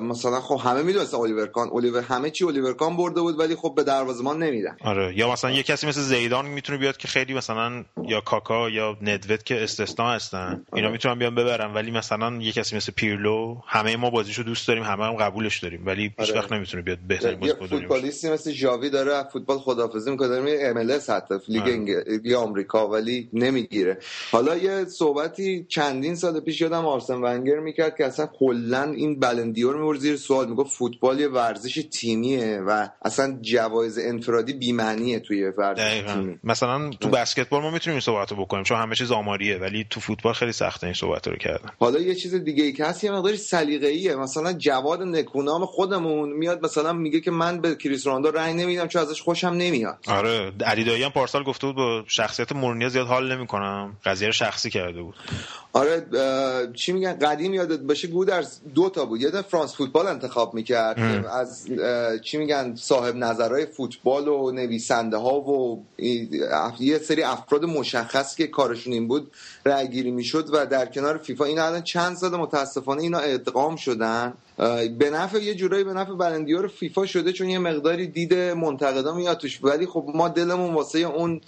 [0.00, 3.74] مثلا خب همه می‌دونستن الیور کان الیور همه چی الیور کان برده بود ولی خب
[3.76, 4.76] به دروازه‌بان نمیدن.
[4.84, 5.18] آره.
[5.18, 9.44] یا مثلا یه کسی مثل زیدان می‌تونه بیاد که خیلی مثلا یا کاکا یا ندوت
[9.44, 10.64] که استثنا هستن.
[10.74, 14.82] اینا می‌تونن بیان ببرن ولی مثلا یه کسی مثل پیرلو همه ما بازیشو دوست داریم
[14.82, 16.40] همه هم قبولش داریم ولی هیچ آره.
[16.40, 21.34] وقت نمی‌تونه بیاد بهترین بازیکن فوتبالیستی مثل ژاوی داره فوتبال خدافظی می‌کنه داره MLS حتی
[21.48, 21.72] لیگ آره.
[21.72, 23.98] انگلیس آمریکا ولی نمی‌گیره.
[24.32, 29.54] حالا یه صحبتی چندین سال پیش یادم آرسن ونگر می‌کرد که اصلا کلا این Ballon
[29.54, 35.44] d'Or می‌آورد زیر سوال می‌گفت فوتبال یه ورزش تیمیه و اصلا جوایز انفرادی بی‌معنیه توی
[35.44, 36.38] ورزش تیمی.
[36.44, 40.32] مثلا تو بسکتبال ما می‌تونیم این صحبتو بکنیم چون همه چیز آماریه ولی تو فوتبال
[40.32, 41.70] خیلی سخته این صحبت رو کردن.
[41.78, 44.16] حالا یه چیز دیگه ای که هست یه مقداری سلیقه‌ایه.
[44.16, 49.02] مثلا جواد نکونام خودمون میاد مثلا میگه که من به کریس رونالدو رأی نمیدم چون
[49.02, 49.98] ازش خوشم نمیاد.
[50.06, 53.96] آره علی دایی هم پارسال گفته بود با شخصیت مورینیو زیاد حال نمی‌کنم.
[54.04, 55.14] قضیه رو شخصی کرده بود.
[55.72, 56.06] آره
[56.74, 59.20] چی میگن؟ قدیم یادت باشه گودرز دو تا بود.
[59.20, 61.26] یه فرانس فوتبال انتخاب می‌کرد.
[61.26, 61.68] از
[62.24, 65.84] چی میگن؟ صاحب نظرهای فوتبال و نویسنده ها و
[66.80, 69.32] یه سری افراد مشخص که کارشون این بود
[69.66, 74.34] رأی گیری می‌شد و در کنار فیفا این الان چند سال متاسفانه اینا ادغام شدن.
[74.98, 79.38] به نفع یه جورایی به نفع برندیار فیفا شده چون یه مقداری دید منتقدا میاد
[79.38, 79.64] توش.
[79.64, 81.40] ولی خب ما دلمون واسه اون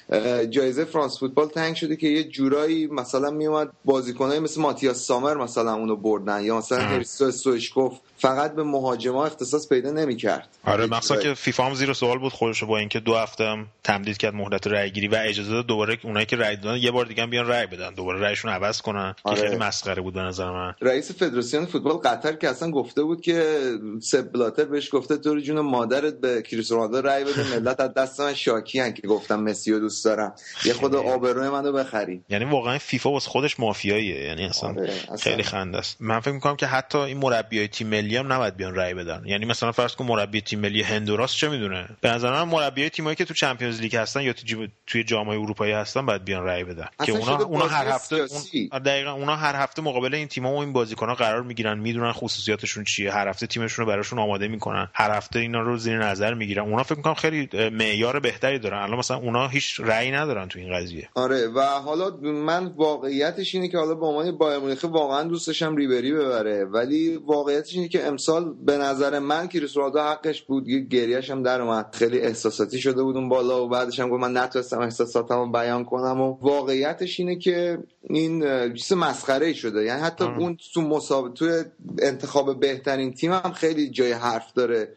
[0.50, 5.74] جایزه فرانس فوتبال تنگ شده که یه جورایی مثلا میومد بازیکنای مثل ماتیاس سامر مثلا
[5.74, 7.92] اونو بردن یا مثلا هریسو سوشکوف
[8.24, 12.64] فقط به مهاجما اختصاص پیدا نمی‌کرد آره مثلا که فیفا هم زیر سوال بود خودش
[12.64, 16.26] با اینکه دو هفته هم تمدید کرد مهلت رای گیری و اجازه داد دوباره اونایی
[16.26, 19.40] که رای دادن یه بار دیگه هم بیان رای بدن دوباره رایشون عوض کنن آره.
[19.40, 23.20] که خیلی مسخره بود به نظر من رئیس فدراسیون فوتبال قطر که اصلا گفته بود
[23.20, 27.94] که سب بلاتر بهش گفته تو جون مادرت به کریستیانو رونالدو رای بده ملت از
[27.94, 30.34] دست من شاکی هن که گفتم مسی رو دوست دارم
[30.64, 34.92] یه خود آبروی منو بخری یعنی واقعا فیفا واسه خودش مافیاییه یعنی اصلا, آره.
[34.92, 35.16] اصلا.
[35.16, 38.74] خیلی خنده است من فکر می‌کنم که حتی این مربیای تیم ملی هم نباید بیان
[38.74, 39.22] رای بدن.
[39.26, 43.16] یعنی مثلا فرض کن مربی تیم ملی هندوراس چه می‌دونه؟ به نظر من مربی تیمایی
[43.16, 46.88] که تو چمپیونز لیگ هستن یا تو توی جام اروپایی هستن باید بیان رای بدن.
[47.04, 50.72] که اونا اونا هر هفته اون دقیقاً اونا هر هفته مقابل این تیم‌ها و این
[50.72, 55.38] بازیکن‌ها قرار می‌گیرن می‌دونن خصوصیاتشون چیه هر هفته تیمشون رو براشون آماده می‌کنن هر هفته
[55.38, 56.64] اینا رو زیر نظر می‌گیرن.
[56.64, 58.78] اونا فکر می‌کنم خیلی معیار بهتری دارن.
[58.78, 61.08] الان مثلا اونا هیچ رأی ندارن تو این قضیه.
[61.14, 65.76] آره و حالا من واقعیتش اینه که حالا با عنوان بایر مونیخ واقعا دوست داشتم
[65.76, 70.68] ریبری ببره ولی واقعیتش اینه که امسال به نظر من کریستیانو حقش بود.
[70.68, 71.88] یه گریهش هم در اومد.
[71.92, 76.20] خیلی احساساتی شده بود اون بالا و بعدش هم گفت من نتونستم احساساتمو بیان کنم
[76.20, 79.84] و واقعیتش اینه که این چیز مسخره شده.
[79.84, 81.62] یعنی حتی اون تو مسابقه تو
[81.98, 84.88] انتخاب بهترین تیم هم خیلی جای حرف داره.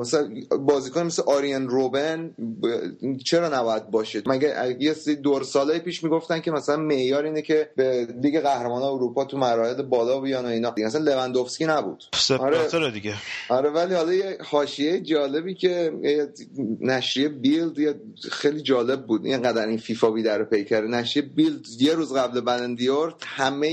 [0.00, 0.28] مثلا
[0.60, 2.34] بازیکن مثل آریان روبن
[3.24, 7.70] چرا نباید باشه؟ مگه یه سری دور ساله پیش می‌گفتن که مثلا معیار اینه که
[7.76, 10.74] به لیگ قهرمانان اروپا تو مراحل بالا بیان و اینا.
[10.78, 12.04] مثلا لوندوفسکی نبود.
[12.40, 12.90] آره.
[12.90, 13.14] دیگه.
[13.48, 15.92] آره ولی حالا یه حاشیه جالبی که
[16.80, 17.96] نشریه بیلد
[18.30, 19.26] خیلی جالب بود.
[19.26, 23.66] اینقدر این فیفا بی در پیکره نشریه بیلد یه روز قبل بلندیور همه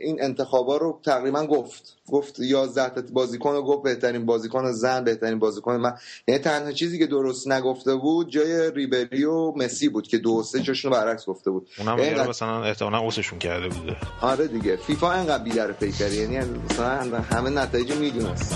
[0.00, 1.96] این انتخابا رو تقریبا گفت.
[2.08, 5.94] گفت 11 تا بازیکن گفت بهترین بازیکن زن بهترین بازیکن من.
[6.28, 10.60] یعنی تنها چیزی که درست نگفته بود جای ریبری و مسی بود که دو سه
[10.60, 11.68] جاشون برعکس گفته بود.
[11.78, 13.96] اونم یعنی مثلا احتمالاً اوسشون کرده بوده.
[14.20, 14.76] آره دیگه.
[14.76, 15.74] فیفا انقدر بیدر
[16.12, 16.38] یعنی
[16.70, 18.54] مثلا همه نتایج می‌دونست.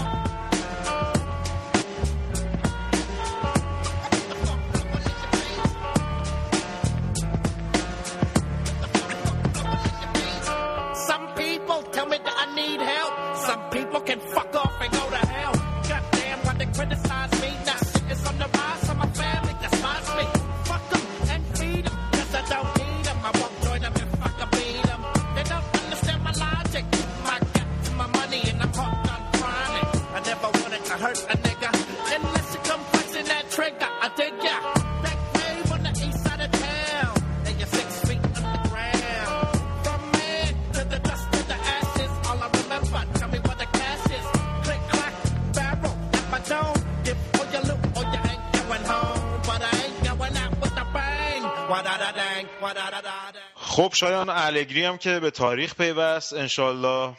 [54.29, 57.13] شایان الگری هم که به تاریخ پیوست انشالله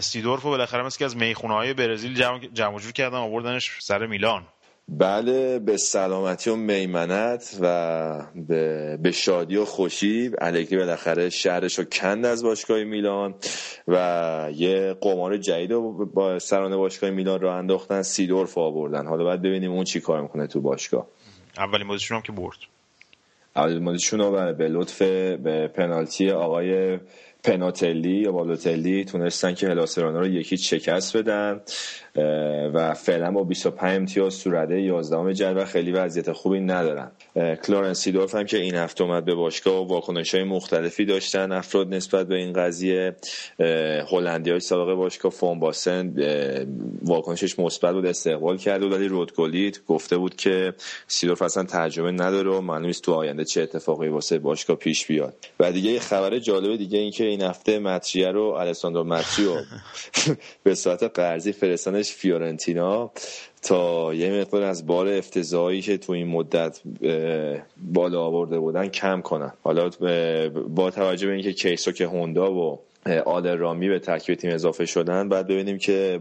[0.00, 4.06] سیدورف و بالاخره مثل که از می‌خونه های برزیل جمع, جمع جور کردن آوردنش سر
[4.06, 4.42] میلان.
[4.88, 8.26] بله به سلامتی و میمنت و
[9.02, 10.30] به, شادی و خوشی.
[10.38, 13.34] الگری بالاخره شهرش رو کند از باشگاه میلان
[13.88, 19.06] و یه قمار جدید رو با سران باشگاه میلان رو انداختن سیدورف آوردن.
[19.06, 21.06] حالا باید ببینیم اون چی کار می‌کنه تو باشگاه.
[21.58, 22.58] اولین بازیشون هم که برد.
[23.54, 26.98] بازیشون رو به لطف به پنالتی آقای
[27.44, 31.60] پناتلی یا بالوتلی تونستن که هلاس ورونا رو یک هیچ شکست بدن.
[32.74, 37.10] و فعلا با 25 امتیاز تو رده 11 جدول خیلی وضعیت خوبی ندارن.
[37.66, 41.94] کلارنس سیدورف هم که این هفته اومد به باشگاه و واکنش های مختلفی داشتن افراد
[41.94, 43.16] نسبت به این قضیه
[44.10, 46.14] هلندی های سابقه باشگاه فن باستن
[47.02, 50.74] واکنشش مثبت بود استقبال کرده ولی رودگولیت گفته بود که
[51.06, 55.34] سیدورف اصلا ترجمه نداره و معلوم تو آینده چه اتفاقی واسه باشگاه پیش بیاد.
[55.60, 59.56] و دیگه خبر جالب دیگه این که این هفته متریه رو الساندرو متریو
[60.64, 61.52] به صورت قرضی
[62.12, 63.10] فیورنتینا
[63.62, 66.80] تا یه مقدار از بار افتضاحی که تو این مدت
[67.92, 69.52] بالا آورده بودن کم کنن.
[69.62, 69.90] حالا
[70.68, 72.80] با توجه به اینکه کیسو که هوندا و
[73.24, 76.20] آدر رامی به ترکیب تیم اضافه شدن بعد ببینیم که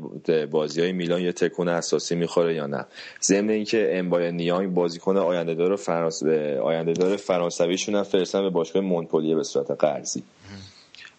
[0.52, 2.86] بازی های میلان یه تکون اساسی می‌خوره یا نه.
[3.22, 6.24] ضمن اینکه امبای نیانگ بازیکن آینده دار فرانس
[6.64, 10.24] آینده دار فرانسویشون هم فرستن به باشگاه مونپلیه به صورت قرضی.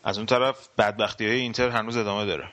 [0.05, 2.45] از اون طرف بدبختی های اینتر هنوز ادامه داره.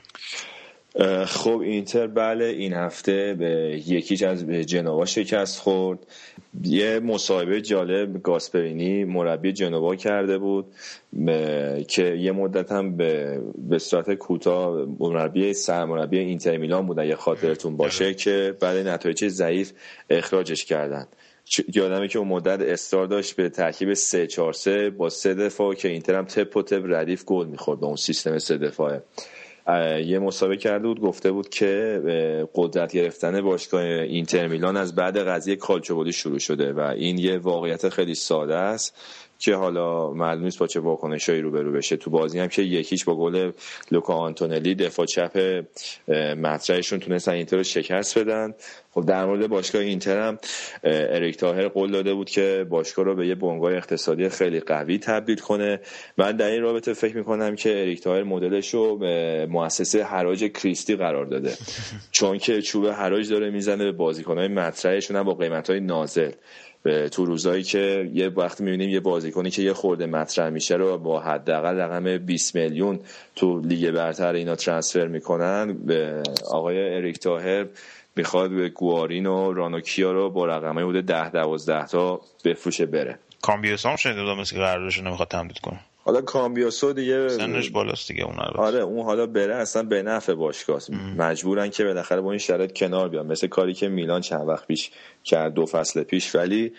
[1.26, 5.98] خب اینتر بله این هفته به یکیش از جنوا شکست خورد.
[6.64, 10.66] یه مصاحبه جالب گاسپرینی مربی جنوا کرده بود
[11.88, 17.76] که یه مدت هم به به صورت کوتاه مربی سرمربی اینتر میلان بود اگه خاطرتون
[17.76, 18.14] باشه بله.
[18.14, 19.72] که بعد نتایج ضعیف
[20.10, 21.06] اخراجش کردن.
[21.74, 25.88] یادمه که اون مدت استار داشت به ترکیب 3 4 3 با سه دفاع که
[25.88, 29.02] اینتر هم تپ و تپ ردیف گل می‌خورد به اون سیستم سه دفاعه.
[30.06, 32.00] یه مسابقه کرده بود گفته بود که
[32.54, 37.88] قدرت گرفتن باشگاه اینتر میلان از بعد قضیه کالچوبولی شروع شده و این یه واقعیت
[37.88, 38.94] خیلی ساده است.
[39.44, 41.96] که حالا معلوم نیست با چه واکنشایی روبرو بشه.
[41.96, 43.52] تو بازی هم که یکیش با گل
[43.90, 45.62] لوکا آنتونلی دفاع چپ
[46.42, 48.54] مطرحشون تونستن اینتر رو شکست بدن.
[48.90, 50.38] خب در مورد باشگاه اینتر هم
[50.84, 55.38] اریک تاهر قول داده بود که باشگاه رو به یه بنگاه اقتصادی خیلی قوی تبدیل
[55.38, 55.80] کنه.
[56.18, 60.96] من در این رابطه فکر می‌کنم که اریک تاهر مدلش رو به مؤسسه حراج کریستی
[60.96, 61.52] قرار داده.
[62.10, 66.30] چون که چوب حراج داره می‌زنه به بازیکنهای مطرحشون هم با قیمت نازل.
[66.84, 71.20] تو روزایی که یه وقتی می‌بینیم یه بازیکنی که یه خورده مطرح میشه رو با
[71.20, 73.00] حداقل رقم 20 میلیون
[73.36, 75.72] تو لیگ برتر اینا ترانسفر می‌کنن.
[75.72, 77.66] به آقای اریک تاهر
[78.16, 83.18] می‌خواد به گوارین و رانوکیا رو با رقمه بوده 10 12 تا بفروشه بره.
[83.42, 85.80] کامبیوس هم شنیده بودم مثل قراردادش نمی‌خواد تمدید کنه.
[86.04, 90.80] حالا کامبیاسو دیگه سنش بالاست دیگه اون آره اون حالا بره اصلا به نفع باشگاه
[91.16, 93.26] مجبورن که بالاخره با این شرایط کنار بیان.
[93.26, 94.90] مثل کاری که میلان چند وقت پیش
[95.24, 96.34] کرد دو فصل پیش.
[96.34, 96.72] ولی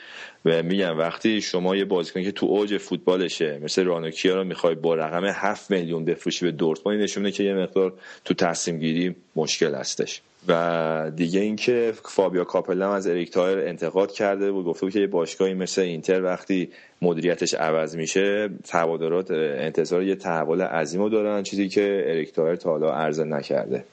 [0.46, 5.26] میگم وقتی شما یه بازیکن که تو اوج فوتبالشه مثل رانوکیا رو می‌خوای با رقم
[5.26, 7.94] 7 میلیون بفروشی به دورتموند نشونه که یه مقدار
[8.26, 10.22] تو تصمیم گیری مشکل هستش.
[10.48, 15.00] و دیگه اینکه فابیو کاپلو هم از اریک توهیر انتقاد کرده بود گفته بود که
[15.00, 16.70] یه باشگاهی مثل اینتر وقتی
[17.02, 22.70] مدیریتش عوض میشه هوادارات انتظار یه تحول عظیم رو دارن چیزی که اریک توهیر تا
[22.70, 23.84] حالا عرضه نکرده.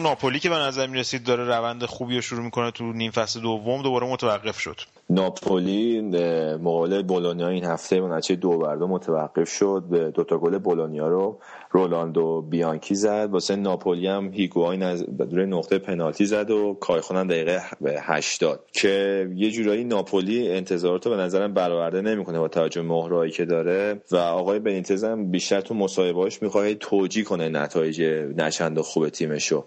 [0.00, 3.10] اما ناپولی که به نظر می رسید داره روند خوبی رو شروع می‌کنه تو نیم
[3.10, 4.80] فصل دوم دوباره متوقف شد.
[5.10, 6.00] ناپولی
[6.56, 9.84] مقابل بولونیا این هفته منچه دو بر متوقف شد.
[9.90, 13.28] به دوتا گل بولونیا رو رولاندو بیانکی زد.
[13.30, 17.62] واسه ناپولی هم هیگواین از روی نقطه پنالتی زد و کایخونن دقیقه
[18.00, 24.00] 80 که یه جورایی ناپولی انتظارات به نظرم برآورده نمی‌کنه با توجه مهرایی که داره.
[24.10, 28.02] و آقای بنیتز هم بیشتر تو مصاحبه‌اش می‌خواد توجیه کنه نتایج
[28.36, 29.64] نشند خوب تیمشو.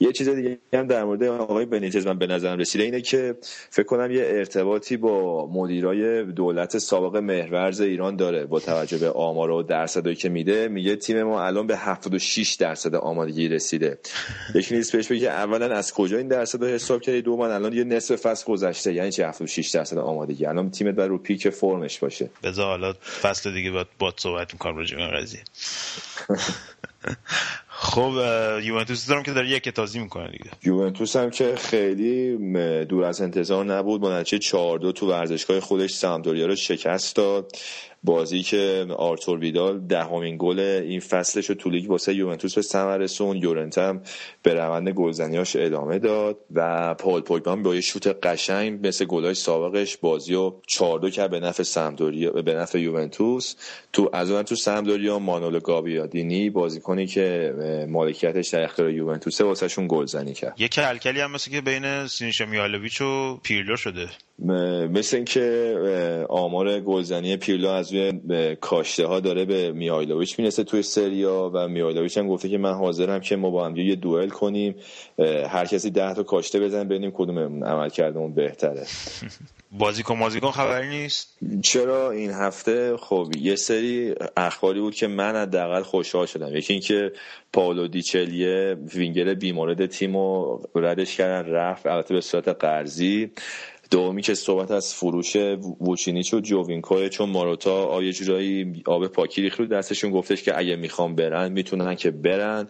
[0.00, 3.36] یه چیز دیگه هم در مورد آقای بنیتز من به نظرم رسیده اینه که
[3.70, 9.50] فکر کنم یه ارتباطی با مدیرای دولت سابق مهرورز ایران داره با توجه به آمار
[9.50, 10.68] و درصدی که میده.
[10.68, 13.98] میگه تیم ما الان به 76 درصد آمادگی رسیده.
[14.54, 17.72] یکی نیست پیش بگه اولا از کجا این درصد رو حساب کردی؟ دو من الان
[17.72, 18.94] یه نصف فصل گذشته.
[18.94, 22.30] یعنی چه 76 درصد آمادگی؟ الان تیمت بر رو پیک فرمش باشه.
[22.42, 25.40] بذار حالا فصل دیگه باید با صحبت می‌کنم راجع به قضیه.
[27.82, 28.12] خب
[28.62, 30.50] یوونتوس دارم که داره یک تازی می‌کنه دیگه.
[30.64, 32.36] یوونتوس هم که خیلی
[32.84, 37.52] دور از انتظار نبود با نتیجه 4 2 تو ورزشگاه خودش سمدوریا رو شکست داد.
[38.04, 43.36] بازی که آرتور ویدال دهمین گل این فصلش رو تو واسه یوونتوس به ثمر رسون
[43.36, 44.02] یورنت هم
[44.42, 49.96] به روند گلزنیاش ادامه داد و پال پوگبا با یه شوت قشنگ مثل گلای سابقش
[49.96, 53.54] بازی رو 4 2 کرد به نفع سمدوریا به نفع یوونتوس.
[53.92, 57.54] تو از اون تو سمدوریا مانولو گابیادینی بازیکنی که
[57.88, 60.60] مالکیتش در اختیار یوونتوس واسهشون گلزنی کرد.
[60.60, 64.08] یه کلکلی هم مثل که بین سینیشا میالوویچ و پیرلو شده.
[64.44, 71.50] مثل اینکه آمار گلزنی پیرلو از روی کاشته ها داره به میایلوویچ می‌رسه توی سریا
[71.54, 74.74] و میایلوویچ هم گفته که من حاضرم که ما با هم یه دوئل کنیم
[75.48, 78.86] هر کسی ده تا کاشته بزنیم ببینیم کدوم عمل کردمون بهتره.
[79.78, 85.82] بازیکن بازیکن خبری نیست؟ چرا این هفته؟ خب یه سری اخباری بود که من حداقل
[85.82, 86.56] خوشحال شدم.
[86.56, 87.12] یکی اینکه
[87.52, 93.30] پائولو دی چلیه وینگر بیمورد تیم رو ردش کردن رفت البته به صورت قرضی.
[93.92, 95.36] دومی که صحبت از فروش
[95.80, 100.76] ووچینیچ و جووینکو چون ماروتا آ یه جورایی آب پاکی ریخت دستشون گفتش که اگه
[100.76, 102.68] می‌خوام برن می‌تونن که برن.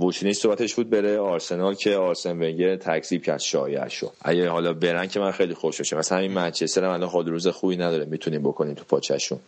[0.00, 5.20] ووچینیچ صحبتش بود بره آرسنال که آرسن ونگر تکذیب کرد شایعشو اگه حالا برن که
[5.20, 8.74] من خیلی خوشحال میشم مثلا همین منچستر هم الان خود روز خوبی نداره می‌تونیم بکنیم
[8.74, 9.38] تو پاچه‌شون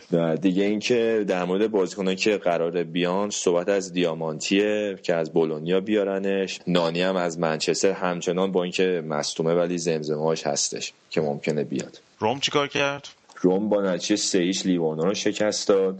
[0.42, 6.60] دیگه اینکه در مورد بازیکنان که قرار بیان صحبت از دیامانتیه که از بولونیا بیارنش.
[6.66, 12.00] نانی هم از منچستر همچنان با اینکه مصدومه ولی زمزمه‌هاش هستش که ممکنه بیاد.
[12.18, 13.08] روم چیکار کرد؟
[13.40, 15.98] روم با نتیجه سه لیوانو رو شکست داد.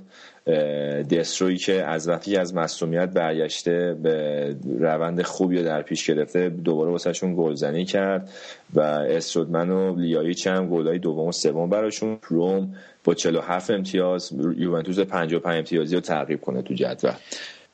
[1.11, 6.91] دستروی که از وقتی از مصومیت برگشته به روند خوبی رو در پیش گرفته دوباره
[6.91, 8.31] واسهشون گلزنی کرد
[8.75, 12.19] و استرودمن و لیایچ هم گلای دوم و سوم براشون.
[12.23, 17.13] روم با 47 امتیاز یوونتوس 55 امتیازی رو تعقیب کنه تو جدول.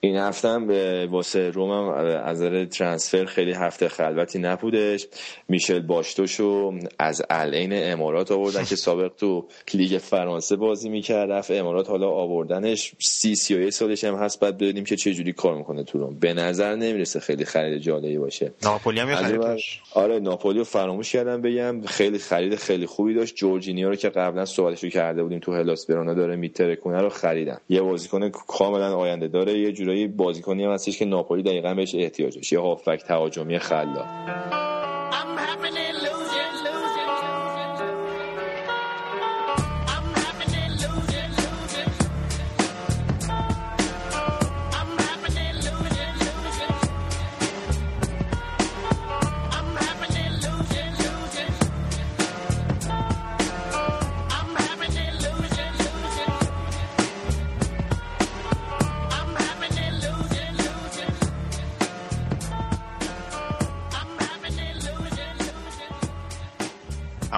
[0.02, 0.68] این هفته هم
[1.10, 1.88] واسه روم هم
[2.24, 5.06] از نظر ترانسفر خیلی هفته خلوتی نبودش.
[5.48, 11.30] میشل باشتوشو از العین امارات آوردن که سابق تو لیگ فرانسه بازی می‌کرد.
[11.30, 12.92] رفت امارات حالا آوردنش.
[12.98, 14.40] سی سی و سالش هم هست.
[14.40, 16.18] بعد ببینیم که چه جوری کار می‌کنه تو روم.
[16.20, 18.52] به نظر نمی‌رسه خیلی خرید جالبی باشه.
[18.62, 19.08] ناپولی هم
[19.94, 21.82] آره ناپولی رو فراموش کردم بگم.
[21.86, 23.36] خیلی خرید خیلی خوبی داشت.
[23.36, 27.58] جورجینیو رو که قبلا صحبتش رو کرده بودیم تو هلاس برونا داره میترکونه رو خریدن.
[27.68, 29.58] یه بازیکن کاملا آینده داره.
[29.58, 32.52] یه جورایی بازیکنی هم هستش که ناپولی دقیقا بهش احتیاج داشت.
[32.52, 34.06] یه هافک تهاجمی خلاق.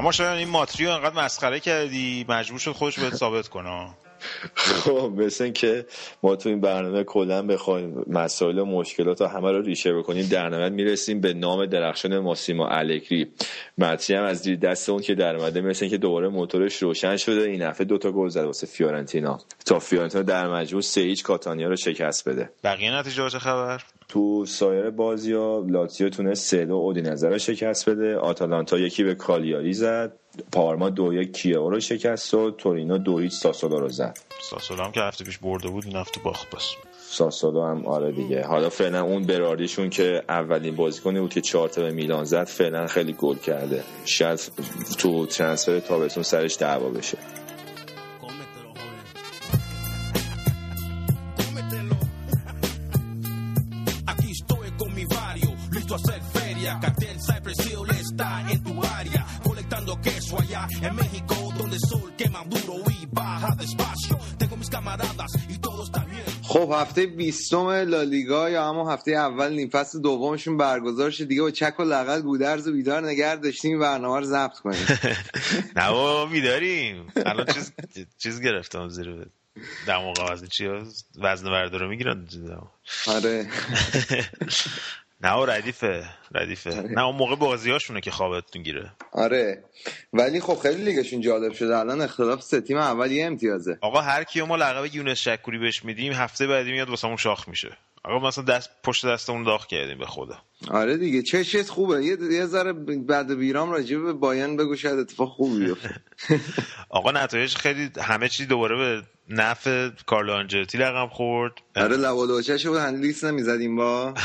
[0.03, 3.89] اما شاید این ماتری رو انقدر مسخره کردی مجبور شد خودش بهت ثابت کنه.
[4.55, 5.87] خب مثل که
[6.23, 10.49] ما تو این برنامه کلا بخوایم مسائل و مشکلات و همه رو ریشه بکنیم در
[10.49, 13.33] نهایت می‌رسیم به نام درخشان ماسیمو الگری
[13.79, 17.71] ماتری هم از دست اون که در اومده مثل که دوباره موتورش روشن شده این
[17.71, 19.39] دفعه دوتا گل زد واسه فیورنتینا.
[19.67, 22.51] تا فیورنتینا در مجموع سه هیچ کاتانیا رو شکست بده.
[22.65, 23.83] بقیه نتیجه چه خبر؟
[24.13, 29.15] تو سایر بازی ها لاتیو تونست سه دو اودینزه رو شکست بده آتالانتا یکی به
[29.15, 30.13] کالیاری زد
[30.53, 34.19] پارما دو یک کیو رو شکست و تورینو دو هیچ ساسولو رو زد.
[34.51, 38.43] ساسولو هم که هفته پیش برده بود این هفته باخت بس ساسولو هم آره دیگه.
[38.47, 43.13] حالا فعلا اون براردیشون که اولین بازیکنی بود که چهار به میلان زد فعلا خیلی
[43.13, 43.85] گل کرده.
[44.05, 44.41] شاید
[44.99, 47.19] تو ترنسفر تابستون سرش دعوا بشه.
[60.83, 64.19] En México donde el sol quema duro y baja despacio.
[64.39, 66.23] Tengo mis camaradas y todo está bien.
[66.43, 71.25] خب هفته 20 لالیگا یا همون هفته اول نیم فصل دومشون برگزار شد.
[71.25, 74.87] دیگه با چک و لغل گودرز و بیدار نگه داشتیم برنامه رو ضبط کنیم.
[75.77, 77.13] نه بابا بیداریم.
[77.27, 77.73] الان چیز
[78.19, 79.27] چیز گرفتم زیر
[79.87, 80.31] دماغ.
[80.33, 80.69] وزن چی؟
[81.19, 82.29] وزن بردارو می‌گیرن.
[83.07, 83.47] آره.
[85.23, 86.05] نه ردیفه
[86.35, 86.71] ردیفه.
[86.71, 86.91] آره.
[86.91, 88.91] نه اون موقع بازی هاشونه که خوابتون گیره.
[89.13, 89.65] آره.
[90.13, 91.77] ولی خب خیلی لیگشون جالب شده.
[91.77, 93.79] الان اختلاف سه تیم اول یه امتیازه.
[93.81, 97.77] آقا هر کیو ما لقب یونس شکوری بهش میدیم هفته بعدی میاد واسمون شاخ میشه.
[98.05, 100.39] آقا مثلا دست پشت دستمون داغ کردیم به خدا.
[100.71, 102.05] آره دیگه چه چیز خوبه.
[102.05, 102.73] یه یه ذره
[103.07, 105.95] بعد بیرام راجع به بایان بگو شاید اتفاق خوبی بیفته.
[106.89, 109.03] آقا نتایج خیلی همه چی دوباره به
[109.33, 111.53] نفع کارلو آنجلوتی رقم خورد.
[111.77, 114.15] آره لوالوچه شد هندلیس نمی‌زدیم با.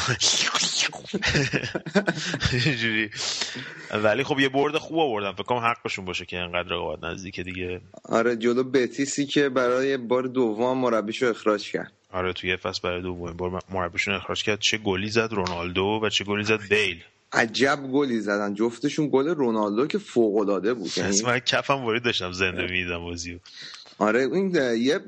[2.82, 3.10] جوری
[4.03, 7.82] ولی خب یه برد خوب آوردن فکر کنم حقشون باشه که انقدر رقابت نزدیک دیگه.
[8.03, 11.91] آره جلو بتیسی که برای بار دوم مربیشو اخراج کرد.
[12.12, 14.60] آره توی فصل برای دوم بار مربیشون اخراج کرد.
[14.60, 17.03] چه گلی زد رونالدو و چه گلی زد بیل.
[17.34, 18.53] عجب گلی زدن.
[18.53, 23.38] جفتشون گل رونالدو که فوق العاده بود یعنی من کفم وارد داشتم زنده میدم بازیو.
[24.00, 25.00] آره این یه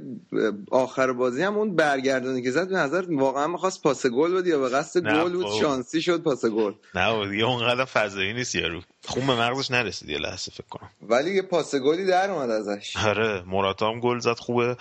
[0.72, 4.60] آخر بازی هم اون برگردونی که زد به نظر واقعا می‌خواست پاس گل بود یا
[4.60, 6.74] به قصد گل بود شانسی شد پاس گل.
[6.96, 8.82] نه دیگه اونقدر فضایی نیست یارو.
[9.10, 10.90] خون به مغزش نرسید یه لحظه فکر کنم.
[11.02, 12.98] ولی یه پاس گلی در اومد ازش.
[12.98, 14.78] آره موراتا هم گل زد خوبه.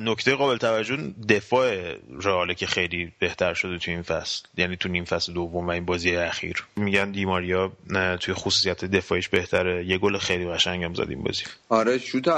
[0.00, 0.96] نکته قابل توجه
[1.28, 5.70] دفاع رئال که خیلی بهتر شده تو این فصل یعنی تو نیم فصل دوم و
[5.70, 6.64] این بازی اخیر.
[6.76, 7.72] میگن دیماریا
[8.20, 9.86] توی خصوصیت دفاعیش بهتره.
[9.86, 11.44] یه گل خیلی قشنگم زد این بازی.
[11.68, 12.28] آره شوت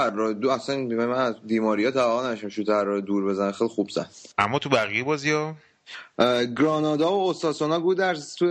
[0.41, 2.67] دو اصلا من از دیماریا تا نشم شوت
[3.05, 4.09] دور بزنه خیلی خوب زد.
[4.37, 5.55] اما تو بقیه بازی ها
[6.57, 8.45] گرانادا و اوساسونا گودرز تو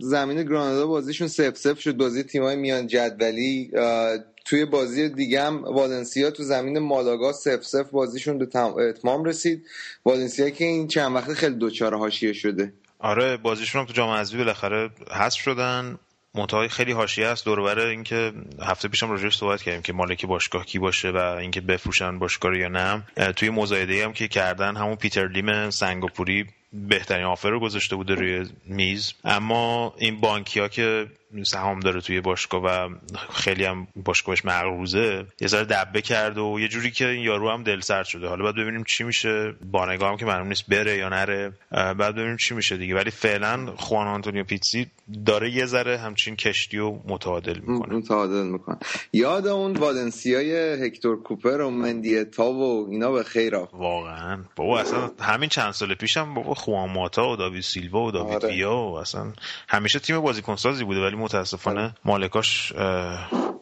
[0.00, 1.96] زمین گرانادا بازیشون سف سف شد.
[1.96, 3.70] بازی تیمای میان جدولی
[4.44, 9.66] توی بازی دیگه هم والنسیا تو زمین مالاگا سف سف بازیشون به اتمام رسید.
[10.04, 12.72] والنسیا که این چند وقت خیلی دوچاره حاشیه شده.
[12.98, 15.98] آره بازیشون هم تو جام حذفی بالاخره حذف شدن.
[16.34, 17.44] منتهای خیلی حاشیه است.
[17.44, 22.18] دور اینکه هفته پیشم راجعش صحبت کردیم که مالک باشگاه کی باشه و اینکه بفروشن
[22.18, 23.02] باشگاه یا نه.
[23.36, 28.46] توی مزایده هم که کردن همون پیتر لیم سنگاپوری بهترین آفر رو گذاشته بوده روی
[28.66, 29.12] میز.
[29.24, 31.06] اما این بانکی ها که
[31.42, 32.88] سهام داره توی باشگاه و
[33.32, 37.62] خیلی هم باشگاهش مغروزه یه ذره دبه کرد و یه جوری که این یارو هم
[37.62, 38.28] دل سرد شده.
[38.28, 39.54] حالا باید ببینیم چی میشه.
[39.70, 41.52] بانگاه هم که معلوم نیست بره یا نره.
[41.70, 42.94] بعد ببینیم چی میشه دیگه.
[42.94, 44.86] ولی فعلا خوان آنتونیو پیتسی
[45.26, 47.94] داره یه ذره همچین کشتی و متعادل می‌کنه.
[47.94, 48.76] متعادل می‌کنه.
[49.12, 54.44] یاد اون والنسیای هکتور کوپر و مندیتا و اینا به خیر واقعا.
[54.56, 58.66] بابا اصلا همین چند سال پیشم بابا خوان ماتا و داوید سیلوا و داوید آره.
[58.66, 59.32] و اصلا
[59.68, 61.94] همیشه تیم بازیکن سازی بوده ولی متاسفانه آره.
[62.04, 62.72] مالکاش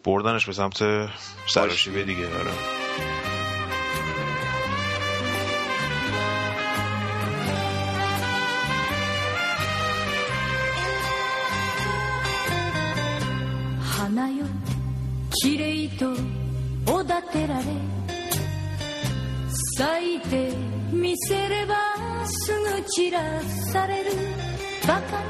[0.04, 1.08] بردنش به سمت
[1.46, 2.80] سراشیبه دیگه آره
[22.86, 23.40] 散ら
[23.72, 24.10] される
[24.86, 25.22] バカ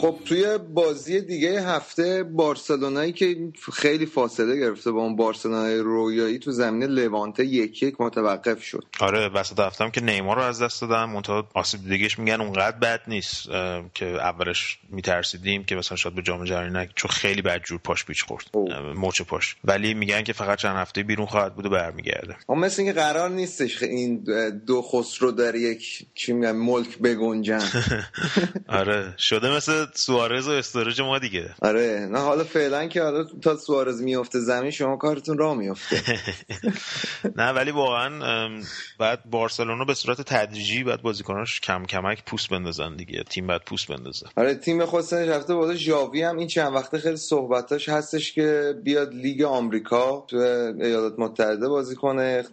[0.00, 3.36] خب توی بازی دیگه هفته بارسلونایی که
[3.72, 8.84] خیلی فاصله گرفته با اون بارسلونای رویایی تو زمین لوانته یک یک متوقف شد.
[9.00, 13.00] آره وسط هفتم که نیمار رو از دست دادن منتها آسیب دیگهش میگن اونقدر بد
[13.08, 13.48] نیست
[13.94, 18.24] که اولش میترسیدیم که مثلا شاید به جام جهانی چون خیلی بد جور پاش پیچ
[18.24, 18.56] خورد
[18.96, 19.56] موچ پاش.
[19.64, 22.36] ولی میگن که فقط چند هفته بیرون خواهد بود و برمیگرده.
[22.48, 24.24] اما مثل اینکه قرار نیستش این
[24.66, 27.62] دو خسرو در یک چی ملک بگنجن.
[28.68, 31.54] آره شده مثل سوارز و استورج ما دیگه.
[31.62, 36.02] آره نه حالا فعلا که حالا تا سوارز میفته زمین شما کارتون راه میفته
[37.36, 38.10] نه ولی واقعا
[38.98, 43.22] بعد بارسلونا به صورت تدریجی بعد بازیکناش کم کمک پوست بندازن دیگه.
[43.22, 44.26] تیم بعد پوست بندازه.
[44.36, 49.14] آره تیم خودش رفته بود ژاوی هم این چند وقته خیلی صحبتاش هستش که بیاد
[49.14, 50.36] لیگ آمریکا تو
[50.80, 52.44] ایالات متحده بازی کنه.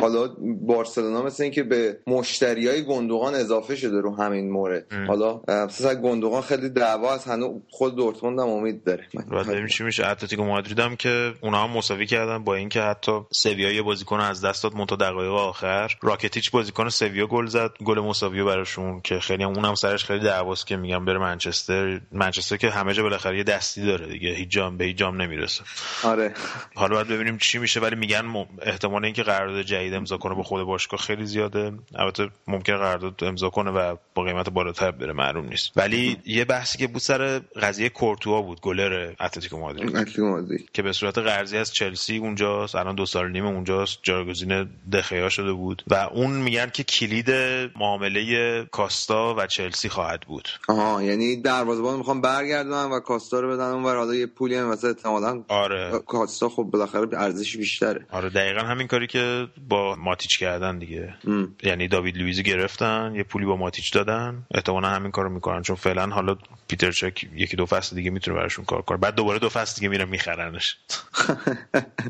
[0.00, 0.28] حالا
[0.60, 4.86] بارسلونا مثل اینکه به مشتریای گندوقان اضافه شده رو همین مورد.
[5.08, 9.06] حالا مثلا گندوقان خیلی دعوا از هنوز خود دورتموند هم امید داره.
[9.30, 13.20] بعد ببینیم چی میشه؟ اتلتیکو مادرید هم که اونها هم مساوی کردن با اینکه حتی
[13.32, 15.96] سویا یه بازیکن از دست داد مونتا دقایق آخر.
[16.02, 20.66] راکتیچ بازیکن سویا گل زد گل مساوی براشون که خیلی هم اونم سرش خیلی دعواست
[20.66, 22.00] که میگم بره منچستر.
[22.12, 25.64] منچستر که همه جا بالاخره یه دستی داره دیگه هیچ جام به هیچ جام نمی‌رسه.
[26.04, 26.34] آره.
[26.74, 30.62] حالا باید ببینیم چی میشه ولی میگن احتمال اینکه قرارداد جدید امضا کنه با خود
[30.62, 31.72] باشگاه خیلی زیاده.
[31.94, 35.72] البته ممکن قرارداد امضا کنه و با قیمت بالاتر بره معلوم نیست.
[35.76, 40.70] ولی یه بحثی که بود سر قضیه کورتوا بود گلر اتلتیکو مادرید.
[40.72, 45.52] که به صورت قرضی از چلسی اونجاست الان دو سال نیم اونجاست جایگزین دخیا شده
[45.52, 45.82] بود.
[45.86, 47.30] و اون میگن که کلید
[47.76, 50.48] معامله کاستا و چلسی خواهد بود.
[50.68, 54.90] آها یعنی دروازه‌بان می‌خوام برگردونن و کاستا رو بدن اونور حالا یه پولی هم مثلا
[54.90, 55.98] احتمالاً آره.
[56.06, 58.06] کاستا خب بالاخره ارزش بیشتره.
[58.10, 61.14] آره دقیقا همین کاری که با ماتیچ کردن دیگه.
[61.26, 61.56] ام.
[61.62, 64.46] یعنی داوید لوئیزی گرفتن یه پولی با ماتیچ دادن.
[64.54, 66.36] احتمالاً همین کارو می‌کنن چون فعلا حالا
[66.68, 68.98] پیتر چک یکی دو فصل دیگه می‌تونه براشون کار کنه.
[68.98, 70.78] بعد دوباره دو فصل دیگه میرن میخرنش.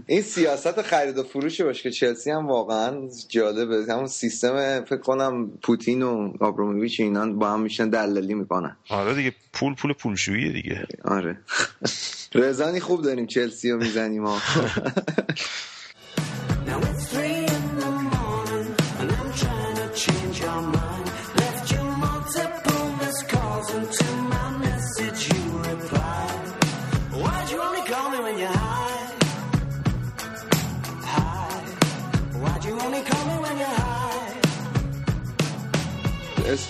[0.07, 5.51] این سیاست خرید و فروش باشه که چلسی هم واقعا جالبه همون سیستم فکر کنم
[5.63, 8.77] پوتین و آبروموویچ اینا با هم میشن دلالی می‌کنن.
[8.89, 10.87] آره دیگه پول پول پولشویی دیگه.
[11.05, 11.39] آره.
[12.35, 14.25] رزانی خوب داریم چلسی رو می‌زنیم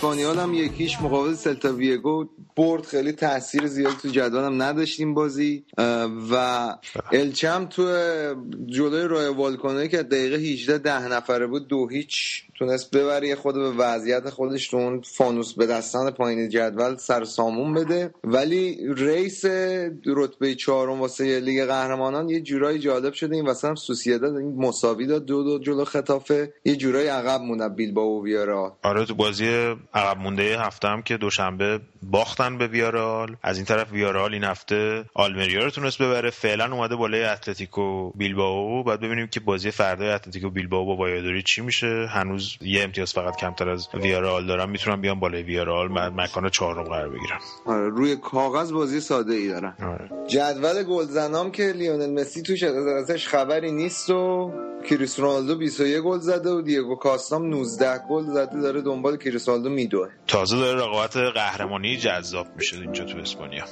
[0.05, 2.87] اسپانیال هم یک هیچ مقابل سلتا ویگو برد.
[2.87, 5.65] خیلی تاثیر زیادی تو جدولم نداشتیم بازی.
[6.31, 6.35] و
[7.13, 7.83] الچه هم تو
[8.67, 13.71] جلوی رایو وایکانو که دقیقه 18 ده نفره بود دو هیچ تونست ببره خوب به
[13.71, 18.15] وضعیت خودش تو اون فانوس به دستان پایین جدول سر سامون بده.
[18.25, 19.45] ولی race
[20.07, 23.37] رتبه چهارم واسه لیگ قهرمانان یه جورایی جالب شده.
[23.37, 26.53] این واسه هم سوسیداد این مساوی داد دو دو جلو خطافه.
[26.65, 29.47] یه جورایی عقب موندن بیلبائو و ویارال آره تو بازی
[29.95, 35.05] عقب مونده هفته هم که دوشنبه باختن به ویارال از این طرف ویارال این هفته
[35.15, 36.31] آلمریا رو تونست ببره.
[36.31, 38.83] فعلا اومده بالای اتلتیکو بیلبائو.
[38.83, 42.07] بعد ببینیم که بازی فردا اتلتیکو بیلبائو با وایادوری چی میشه.
[42.11, 47.09] هنوز یه امتیاز فقط کمتر از ویارال دارن می‌تونن بیان بالای ویارال مکان چهارم قرار
[47.09, 50.11] بگیرن آره روی کاغذ بازی ساده ای دارن آره.
[50.27, 54.53] جدول گلزنام که لیونل مسی توش ازش خبری نیست و
[54.91, 59.71] کریس رونالدو 21 گل زده و دیگو کاستام 19 گل زده داره دنبال کریس رونالدو
[59.71, 60.09] میدوه.
[60.27, 63.65] تازه داره رقابت قهرمانی جذاب میشه اینجا تو اسپانیا.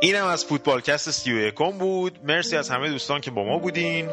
[0.00, 2.18] اینم از فوتبالکست سی یکم بود.
[2.24, 4.08] مرسی از همه دوستان که با ما بودین.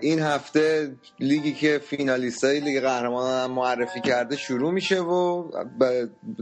[0.00, 5.50] این هفته لیگی که فینالیست های لیگ قهرمانان معرفی کرده شروع میشه و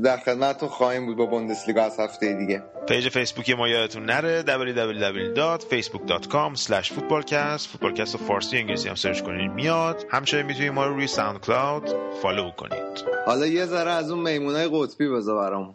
[0.05, 2.63] در خدمتتون خواهیم بود با بوندسلیگا از هفته دیگه.
[2.89, 7.69] page فیسبوکی ما یادتون نره www.facebook.com footballcast.
[7.69, 10.07] فوتبالکست فارسی انگلیسی هم search کنید میاد.
[10.11, 11.89] همچنین می‌تونید ما رو روی ساوند کلاود
[12.23, 13.05] follow کنید.
[13.27, 15.75] حالا یه ذره از اون میمونای قطبی بذار برامون.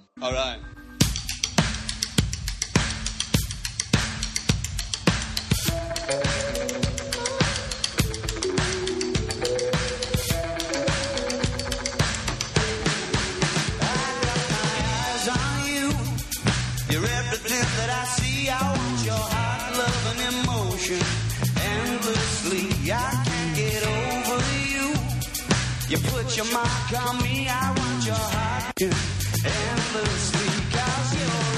[25.89, 27.47] Your mark on me.
[27.47, 30.47] I want your heart endlessly.
[30.71, 31.54] Cause you're